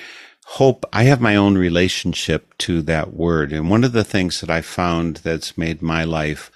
[0.46, 3.52] hope, I have my own relationship to that word.
[3.52, 6.50] And one of the things that I found that's made my life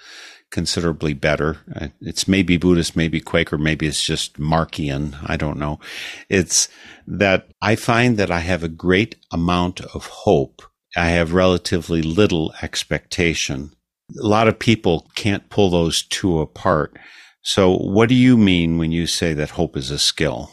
[0.51, 5.17] considerably better, uh, it's maybe Buddhist, maybe Quaker, maybe it's just Markian.
[5.25, 5.81] I don't know.
[6.29, 6.69] It's
[7.07, 10.63] that I find that I have a great amount of hope.
[10.97, 13.73] I have relatively little expectation.
[14.21, 16.97] A lot of people can't pull those two apart.
[17.43, 20.51] So what do you mean when you say that hope is a skill?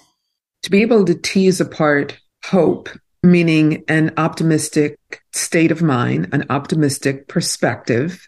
[0.64, 2.90] To be able to tease apart hope
[3.24, 4.99] meaning an optimistic
[5.34, 8.28] state of mind, an optimistic perspective,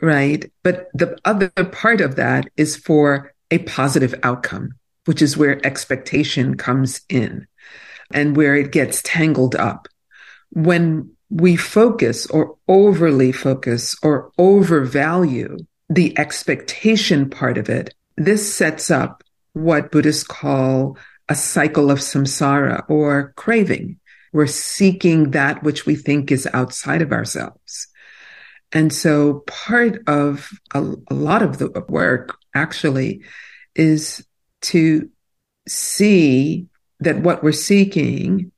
[0.00, 0.50] right?
[0.62, 4.72] But the other part of that is for a positive outcome,
[5.04, 7.46] which is where expectation comes in
[8.12, 9.88] and where it gets tangled up.
[10.50, 15.58] When we focus or overly focus or overvalue
[15.88, 20.96] the expectation part of it, this sets up what Buddhists call
[21.28, 23.98] a cycle of samsara or craving.
[24.34, 27.86] We're seeking that which we think is outside of ourselves.
[28.72, 33.22] And so part of a, a lot of the work actually
[33.76, 34.26] is
[34.62, 35.08] to
[35.68, 36.66] see
[36.98, 38.50] that what we're seeking,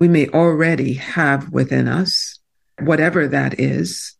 [0.00, 2.40] we may already have within us,
[2.80, 4.16] whatever that is,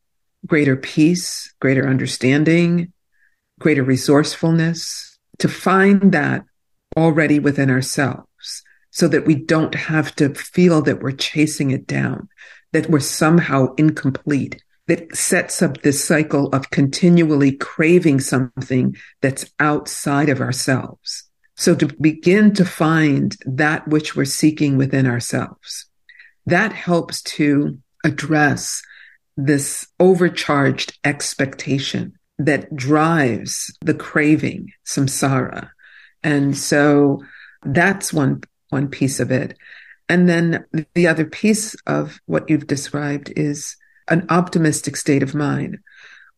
[0.46, 2.92] greater peace, greater understanding,
[3.58, 6.44] greater resourcefulness, to find that
[6.96, 8.22] already within ourselves
[8.92, 12.28] so that we don't have to feel that we're chasing it down,
[12.72, 20.28] that we're somehow incomplete that sets up this cycle of continually craving something that's outside
[20.28, 21.24] of ourselves.
[21.56, 25.86] So to begin to find that which we're seeking within ourselves,
[26.46, 28.82] that helps to address
[29.36, 35.70] this overcharged expectation that drives the craving, samsara.
[36.22, 37.22] And so
[37.64, 39.56] that's one, one piece of it.
[40.08, 40.64] And then
[40.94, 43.76] the other piece of what you've described is
[44.08, 45.78] an optimistic state of mind.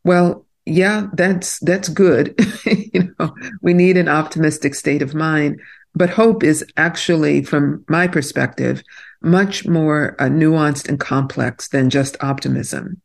[0.05, 2.39] Well, yeah, that's, that's good.
[2.67, 5.61] you know, we need an optimistic state of mind,
[5.95, 8.83] but hope is actually, from my perspective,
[9.23, 13.01] much more uh, nuanced and complex than just optimism.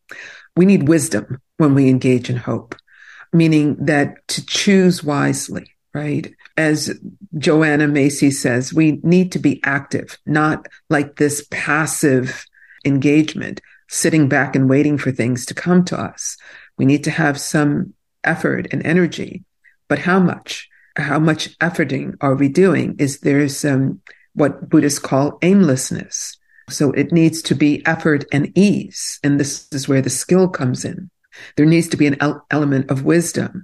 [0.55, 2.75] We need wisdom when we engage in hope,
[3.31, 6.33] meaning that to choose wisely, right?
[6.59, 6.99] As
[7.37, 12.45] Joanna Macy says, we need to be active, not like this passive
[12.83, 16.35] engagement, sitting back and waiting for things to come to us.
[16.77, 17.93] We need to have some
[18.25, 19.45] effort and energy,
[19.87, 20.67] but how much?
[20.97, 22.97] How much efforting are we doing?
[22.99, 24.01] Is there some
[24.33, 26.37] what Buddhists call aimlessness?
[26.67, 29.17] So it needs to be effort and ease.
[29.23, 31.09] And this is where the skill comes in.
[31.55, 33.63] There needs to be an el- element of wisdom,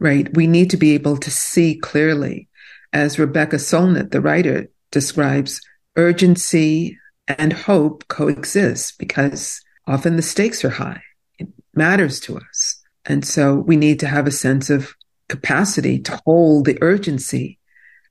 [0.00, 0.34] right?
[0.34, 2.48] We need to be able to see clearly.
[2.92, 5.60] As Rebecca Solnit, the writer, describes,
[5.96, 6.98] urgency
[7.28, 11.02] and hope coexist because often the stakes are high.
[11.38, 12.82] It matters to us.
[13.04, 14.94] And so we need to have a sense of
[15.28, 17.58] capacity to hold the urgency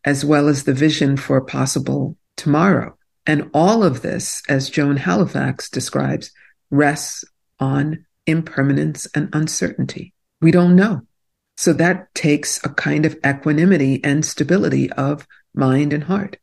[0.05, 2.97] as well as the vision for a possible tomorrow.
[3.25, 6.31] And all of this, as Joan Halifax describes,
[6.71, 7.25] rests
[7.59, 10.13] on impermanence and uncertainty.
[10.41, 11.01] We don't know.
[11.59, 16.37] So that takes a kind of equanimity and stability of mind and heart.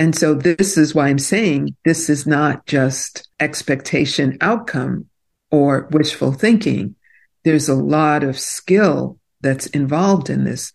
[0.00, 5.06] And so this is why I'm saying this is not just expectation outcome
[5.52, 6.96] or wishful thinking.
[7.44, 10.72] There's a lot of skill that's involved in this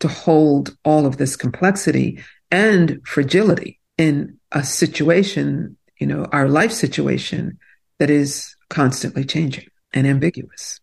[0.00, 6.72] to hold all of this complexity and fragility in a situation, you know, our life
[6.72, 7.58] situation
[7.98, 10.81] that is constantly changing and ambiguous.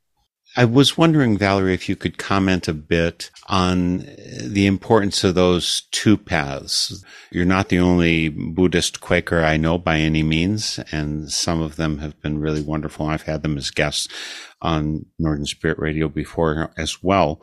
[0.57, 4.05] I was wondering, Valerie, if you could comment a bit on
[4.43, 7.03] the importance of those two paths.
[7.31, 11.99] You're not the only Buddhist Quaker I know by any means, and some of them
[11.99, 13.07] have been really wonderful.
[13.07, 14.07] I've had them as guests
[14.61, 17.41] on Northern Spirit Radio before as well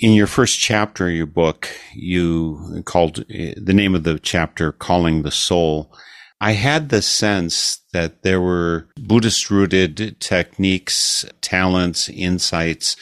[0.00, 4.72] in your first chapter of your book, you called eh, the name of the chapter
[4.72, 5.92] Calling the Soul.
[6.40, 12.96] I had the sense that there were Buddhist rooted techniques, talents, insights,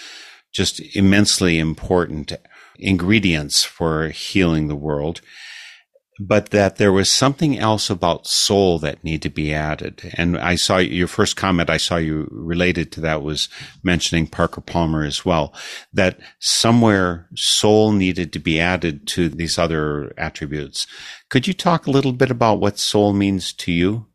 [0.53, 2.32] just immensely important
[2.78, 5.20] ingredients for healing the world
[6.19, 10.11] but that there was something else about soul that need to be added.
[10.14, 13.49] And I saw your first comment I saw you related to that was
[13.83, 15.55] mentioning Parker Palmer as well,
[15.93, 20.87] that somewhere soul needed to be added to these other attributes.
[21.29, 24.07] Could you talk a little bit about what soul means to you?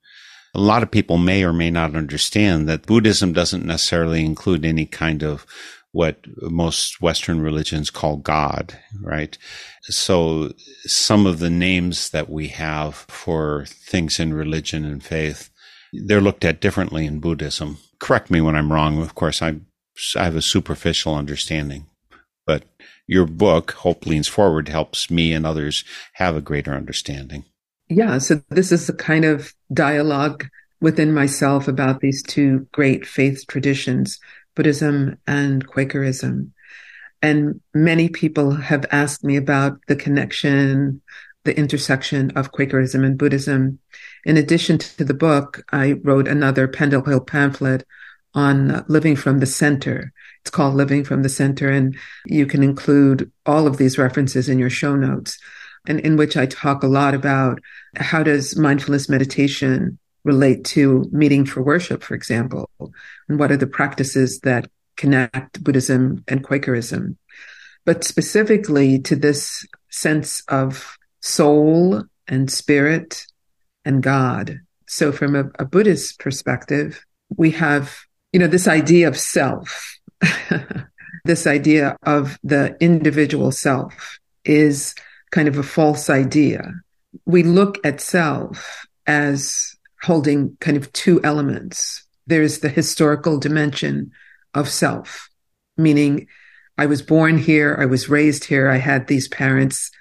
[0.54, 4.86] A lot of people may or may not understand that Buddhism doesn't necessarily include any
[4.86, 5.46] kind of
[5.92, 9.38] what most Western religions call God, right?
[9.84, 10.54] So
[10.86, 15.50] some of the names that we have for things in religion and faith,
[15.92, 17.78] they're looked at differently in Buddhism.
[18.00, 19.02] Correct me when I'm wrong.
[19.02, 19.58] Of course, I,
[20.16, 21.88] I have a superficial understanding,
[22.46, 22.64] but
[23.06, 25.84] your book, Hope Leans Forward, helps me and others
[26.14, 27.44] have a greater understanding.
[27.90, 28.20] Yeah.
[28.20, 30.48] So this is a kind of dialogue
[30.80, 34.18] within myself about these two great faith traditions
[34.56, 36.54] Buddhism and Quakerism.
[37.22, 41.02] And many people have asked me about the connection,
[41.44, 43.80] the intersection of Quakerism and Buddhism.
[44.26, 47.86] In addition to the book, I wrote another Pendle Hill pamphlet
[48.34, 50.14] on living from the center.
[50.42, 51.96] It's called Living from the Center, and
[52.26, 55.38] you can include all of these references in your show notes,
[55.86, 57.60] and in which I talk a lot about
[57.96, 62.70] how does mindfulness meditation relate to meeting for worship, for example?
[63.28, 67.18] And what are the practices that connect Buddhism and Quakerism?
[67.86, 73.26] But specifically to this sense of soul and spirit
[73.86, 74.60] and God.
[74.88, 77.04] So from a, a Buddhist perspective,
[77.36, 77.96] we have,
[78.34, 80.00] you know, this idea of self,
[81.26, 84.96] this idea of the individual self is
[85.32, 86.74] kind of a false idea.
[87.26, 92.04] We look at self as holding kind of two elements.
[92.28, 94.12] There's the historical dimension
[94.54, 95.30] of self,
[95.78, 96.28] meaning
[96.78, 99.92] I was born here, I was raised here, I had these parents,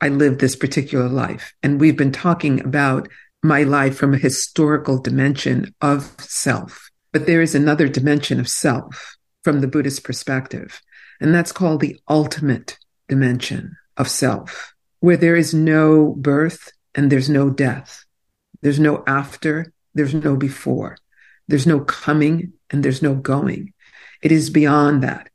[0.00, 1.54] I lived this particular life.
[1.62, 3.08] And we've been talking about
[3.42, 6.90] my life from a historical dimension of self.
[7.12, 10.80] But there is another dimension of self from the Buddhist perspective,
[11.20, 12.78] and that's called the ultimate
[13.08, 18.03] dimension of self, where there is no birth and there's no death.
[18.64, 20.96] There's no after, there's no before.
[21.48, 23.74] There's no coming and there's no going.
[24.22, 25.28] It is beyond that.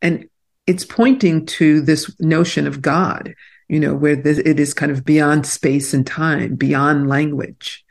[0.00, 0.28] And
[0.68, 3.34] it's pointing to this notion of God,
[3.68, 7.84] you know, where it is kind of beyond space and time, beyond language.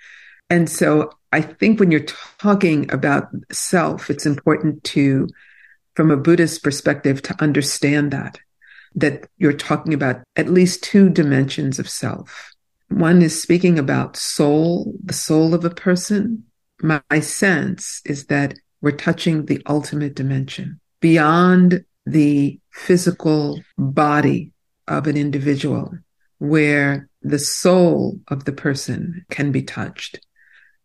[0.50, 2.06] And so I think when you're
[2.40, 5.28] talking about self, it's important to,
[5.96, 8.40] from a Buddhist perspective, to understand that,
[8.96, 12.51] that you're talking about at least two dimensions of self.
[12.92, 16.44] One is speaking about soul, the soul of a person.
[16.82, 24.52] My, my sense is that we're touching the ultimate dimension beyond the physical body
[24.88, 25.98] of an individual,
[26.40, 30.20] where the soul of the person can be touched,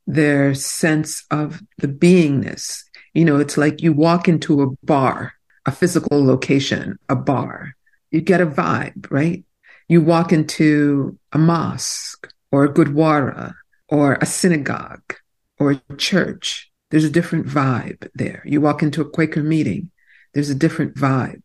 [0.07, 2.84] their sense of the beingness.
[3.14, 5.32] You know, it's like you walk into a bar,
[5.64, 7.74] a physical location, a bar,
[8.11, 9.44] you get a vibe, right?
[9.89, 13.55] You walk into a mosque or a gurdwara
[13.89, 15.14] or a synagogue
[15.59, 16.70] or a church.
[16.91, 18.43] There's a different vibe there.
[18.45, 19.91] You walk into a Quaker meeting,
[20.34, 21.43] there's a different vibe.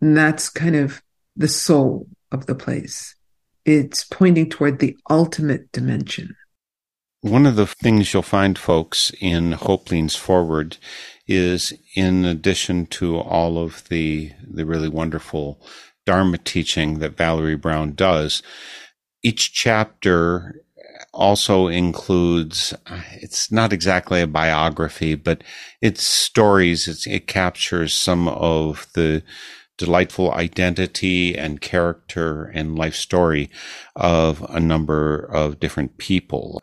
[0.00, 1.02] And that's kind of
[1.36, 3.14] the soul of the place.
[3.64, 6.36] It's pointing toward the ultimate dimension.
[7.22, 10.78] One of the things you'll find, folks, in Hope Leans Forward
[11.26, 15.60] is in addition to all of the, the really wonderful
[16.06, 18.42] Dharma teaching that Valerie Brown does,
[19.22, 20.62] each chapter
[21.12, 22.72] also includes
[23.14, 25.42] it's not exactly a biography but
[25.80, 29.22] it's stories it's, it captures some of the
[29.76, 33.50] delightful identity and character and life story
[33.96, 36.62] of a number of different people.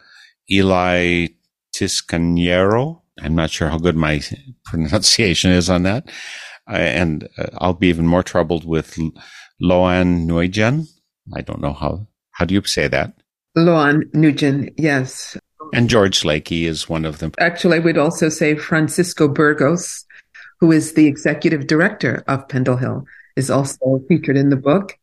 [0.52, 1.28] Eli
[1.76, 4.22] tiscaniero i'm not sure how good my
[4.66, 6.12] pronunciation is on that uh,
[6.68, 8.98] and uh, i'll be even more troubled with
[9.60, 10.86] loan nguyen
[11.36, 13.14] i don't know how how do you say that
[13.58, 15.36] Loan Nguyen, yes.
[15.74, 17.32] And George Lakey is one of them.
[17.40, 20.06] Actually, I would also say Francisco Burgos,
[20.60, 23.06] who is the executive director of Pendle Hill,
[23.36, 24.98] is also featured in the book,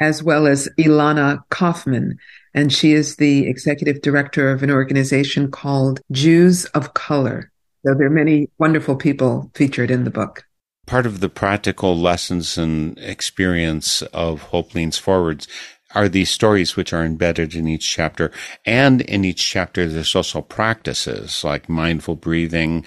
[0.00, 2.18] as well as Ilana Kaufman.
[2.52, 7.50] And she is the executive director of an organization called Jews of Color.
[7.86, 10.44] So there are many wonderful people featured in the book.
[10.86, 15.48] Part of the practical lessons and experience of Hope Leans Forwards
[15.94, 18.30] are these stories which are embedded in each chapter.
[18.66, 22.84] And in each chapter, there's also practices like mindful breathing,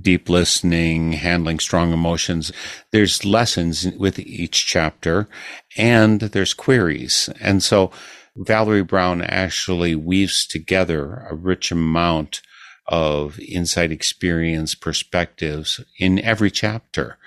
[0.00, 2.52] deep listening, handling strong emotions.
[2.90, 5.28] There's lessons with each chapter
[5.76, 7.30] and there's queries.
[7.40, 7.92] And so
[8.36, 12.42] Valerie Brown actually weaves together a rich amount
[12.88, 17.18] of insight, experience, perspectives in every chapter.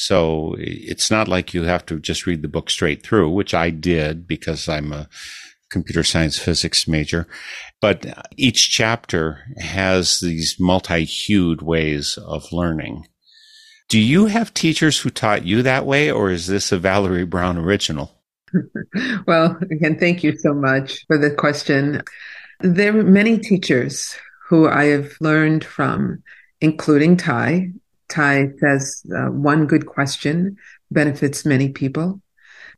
[0.00, 3.68] So it's not like you have to just read the book straight through, which I
[3.68, 5.10] did because I'm a
[5.70, 7.28] computer science physics major.
[7.82, 13.08] But uh, each chapter has these multi-hued ways of learning.
[13.90, 17.58] Do you have teachers who taught you that way, or is this a Valerie Brown
[17.58, 18.10] original?
[19.26, 22.00] well, again, thank you so much for the question.
[22.60, 24.16] There are many teachers
[24.48, 26.22] who I have learned from,
[26.62, 27.72] including Thay,
[28.10, 30.56] Thay says uh, one good question
[30.90, 32.20] benefits many people.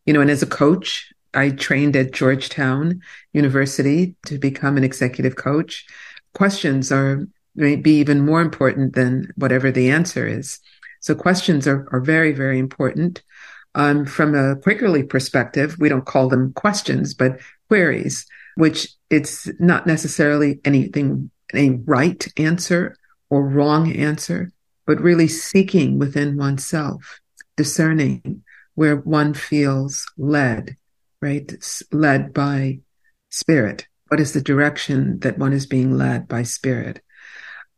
[0.06, 3.00] You know, and as a coach, I trained at Georgetown
[3.32, 5.86] University to become an executive coach.
[6.34, 10.60] Questions are maybe even more important than whatever the answer is.
[11.00, 13.22] So questions are, are very, very important.
[13.74, 18.26] Um, from a Quakerly perspective, we don't call them questions, but queries,
[18.56, 22.94] which it's not necessarily anything, a right answer
[23.30, 24.52] or wrong answer
[24.92, 27.18] but really seeking within oneself,
[27.56, 28.42] discerning
[28.74, 30.76] where one feels led,
[31.22, 31.50] right?
[31.90, 32.80] Led by
[33.30, 33.86] spirit.
[34.08, 37.00] What is the direction that one is being led by spirit?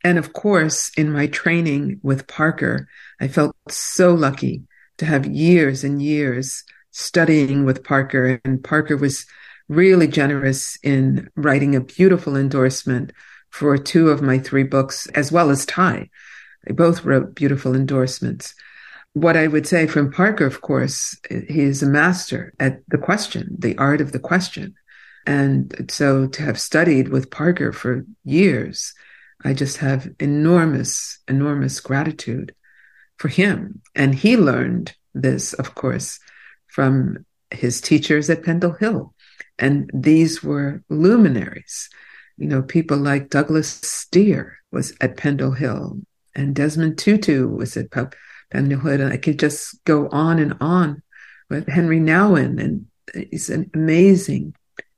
[0.03, 2.89] And of course, in my training with Parker,
[3.21, 4.63] I felt so lucky
[4.97, 8.41] to have years and years studying with Parker.
[8.43, 9.25] And Parker was
[9.69, 13.13] really generous in writing a beautiful endorsement
[13.51, 16.09] for two of my three books, as well as Thay.
[16.65, 18.55] They both wrote beautiful endorsements.
[19.13, 23.55] What I would say from Parker, of course, he is a master at the question,
[23.57, 24.75] the art of the question.
[25.25, 28.93] And so to have studied with Parker for years,
[29.43, 32.53] I just have enormous, enormous gratitude
[33.17, 33.81] for him.
[33.95, 36.19] And he learned this, of course,
[36.67, 39.13] from his teachers at Pendle Hill.
[39.57, 41.89] And these were luminaries.
[42.37, 46.01] You know, people like Douglas Steere was at Pendle Hill
[46.35, 51.01] and Desmond Tutu was at Pendle Hill, and I could just go on and on
[51.49, 52.87] with Henri Nouwen, and
[53.31, 54.55] he's an amazing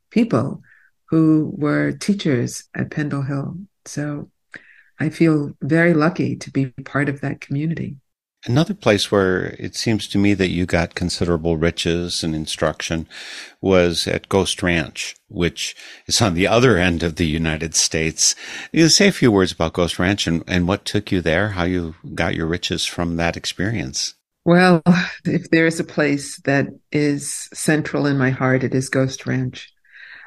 [0.10, 0.62] people
[1.10, 3.58] who were teachers at Pendle Hill.
[3.86, 4.30] So
[5.00, 7.98] I feel very lucky to be part of that community.
[8.48, 13.06] Another place where it seems to me that you got considerable riches and instruction
[13.60, 15.76] was at Ghost Ranch, which
[16.08, 18.36] is on the other end of the United States.
[18.72, 21.66] You say a few words about Ghost Ranch and, and what took you there, how
[21.66, 24.14] you got your riches from that experience.
[24.46, 24.82] Well,
[25.26, 29.74] if there is a place that is central in my heart, it is Ghost Ranch.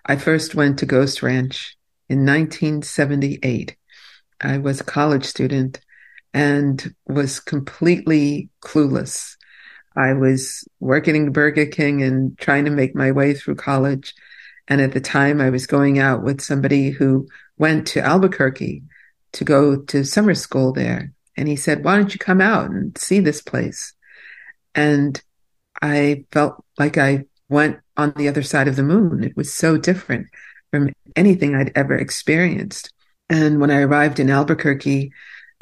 [0.05, 1.75] I first went to Ghost Ranch
[2.11, 3.77] in 1978.
[4.43, 5.81] I was a college student
[6.33, 9.37] and was completely clueless.
[9.97, 14.15] I was working in Burger King and trying to make my way through college.
[14.69, 17.29] And at the time, I was going out with somebody who
[17.59, 18.85] went to Albuquerque
[19.33, 21.13] to go to summer school there.
[21.37, 23.93] And he said, Why don't you come out and see this place?
[24.75, 25.21] And
[25.83, 29.25] I felt like I went on the other side of the moon.
[29.25, 30.29] It was so different
[30.71, 32.93] from anything I'd ever experienced.
[33.29, 35.13] And when I arrived in Albuquerque,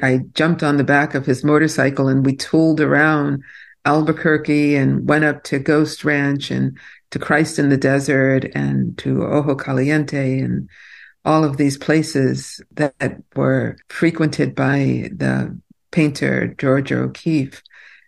[0.00, 3.42] I jumped on the back of his motorcycle and we tooled around
[3.84, 6.78] Albuquerque and went up to Ghost Ranch and
[7.10, 10.68] to Christ in the Desert and to Ojo Caliente and
[11.24, 15.58] all of these places that were frequented by the
[15.90, 17.62] painter Georgia O'Keeffe.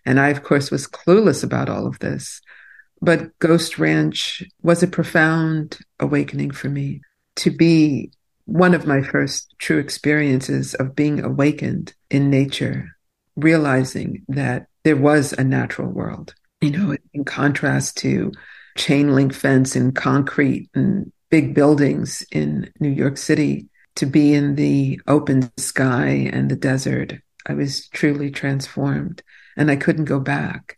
[0.07, 2.41] And I, of course, was clueless about all of this.
[3.03, 7.01] But Ghost Ranch was a profound awakening for me
[7.37, 8.13] to be
[8.51, 12.97] one of my first true experiences of being awakened in nature,
[13.37, 18.33] realizing that there was a natural world, you know, in contrast to
[18.77, 24.57] chain link fence and concrete and big buildings in New York City, to be in
[24.57, 27.15] the open sky and the desert.
[27.47, 29.23] I was truly transformed
[29.57, 30.77] and I couldn't go back.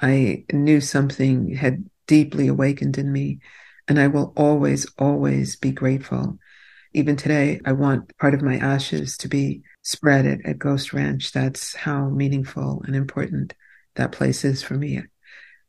[0.00, 3.40] I knew something had deeply awakened in me,
[3.88, 6.38] and I will always, always be grateful
[6.94, 11.32] even today, I want part of my ashes to be spread at, at Ghost Ranch.
[11.32, 13.54] That's how meaningful and important
[13.96, 15.02] that place is for me.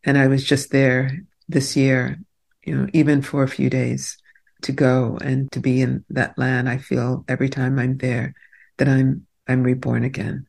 [0.03, 2.17] And I was just there this year,
[2.63, 4.17] you know, even for a few days
[4.61, 6.70] to go and to be in that land.
[6.70, 8.34] I feel every time I'm there
[8.78, 10.47] that I'm I'm reborn again.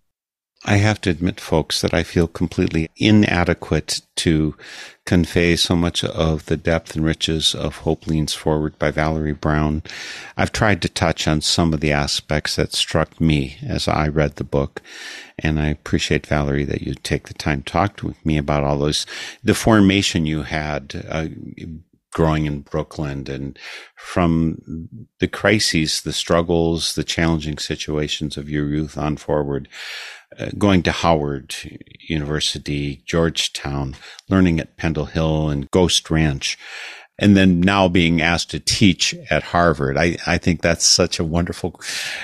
[0.67, 4.55] I have to admit, folks, that I feel completely inadequate to
[5.07, 9.83] convey so much of the depth and riches of Hope Leans Forward by Valerie Brown.
[10.37, 14.37] I've tried to touch on some of the aspects that struck me as I read
[14.37, 14.83] the book.
[15.39, 18.79] And I appreciate, Valerie, that you take the time to talk with me about all
[18.79, 19.07] those,
[19.43, 21.29] the formation you had, uh,
[22.13, 23.59] growing in Brooklyn and
[23.97, 24.89] from
[25.21, 29.69] the crises, the struggles, the challenging situations of your youth on forward
[30.39, 31.55] uh, going to Howard
[32.09, 33.97] University, Georgetown,
[34.29, 36.57] learning at Pendle Hill and Ghost Ranch,
[37.19, 39.99] and then now being asked to teach at Harvard.
[39.99, 41.81] I, I think that's such a wonderful,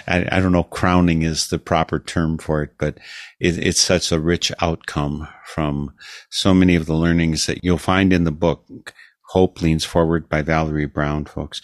[0.06, 2.98] I, I don't know, crowning is the proper term for it, but
[3.40, 5.92] it, it's such a rich outcome from
[6.30, 8.94] so many of the learnings that you'll find in the book.
[9.30, 11.60] Hope Leans Forward by Valerie Brown, folks.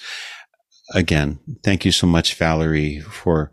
[0.95, 3.51] Again, thank you so much, Valerie, for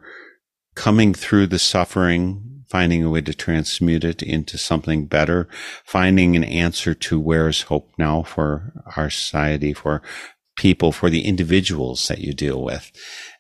[0.76, 5.48] coming through the suffering finding a way to transmute it into something better,
[5.84, 10.02] finding an answer to where is hope now for our society, for
[10.56, 12.92] people, for the individuals that you deal with,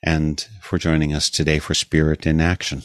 [0.01, 2.81] and for joining us today for Spirit in Action.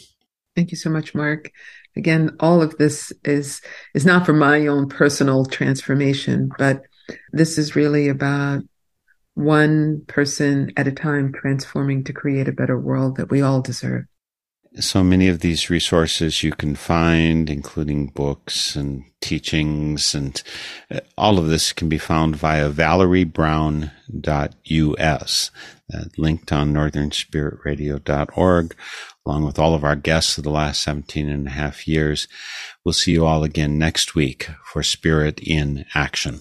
[0.55, 1.51] Thank you so much, Mark.
[1.97, 3.63] Again, all of this is
[3.95, 6.83] is not for my own personal transformation, but
[7.33, 8.63] this is really about
[9.35, 14.05] one person at a time transforming to create a better world that we all deserve
[14.81, 20.43] so many of these resources you can find, including books and teachings, and
[20.91, 25.51] uh, all of this can be found via valeriebrown.us,
[25.89, 28.77] that linked on northernspiritradio.org,
[29.25, 32.27] along with all of our guests of the last 17 and a half years.
[32.85, 36.41] We'll see you all again next week for Spirit in Action.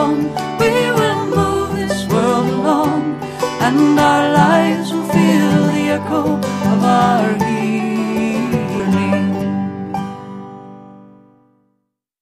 [3.97, 6.37] our lives will feel the echo
[6.71, 7.60] of our.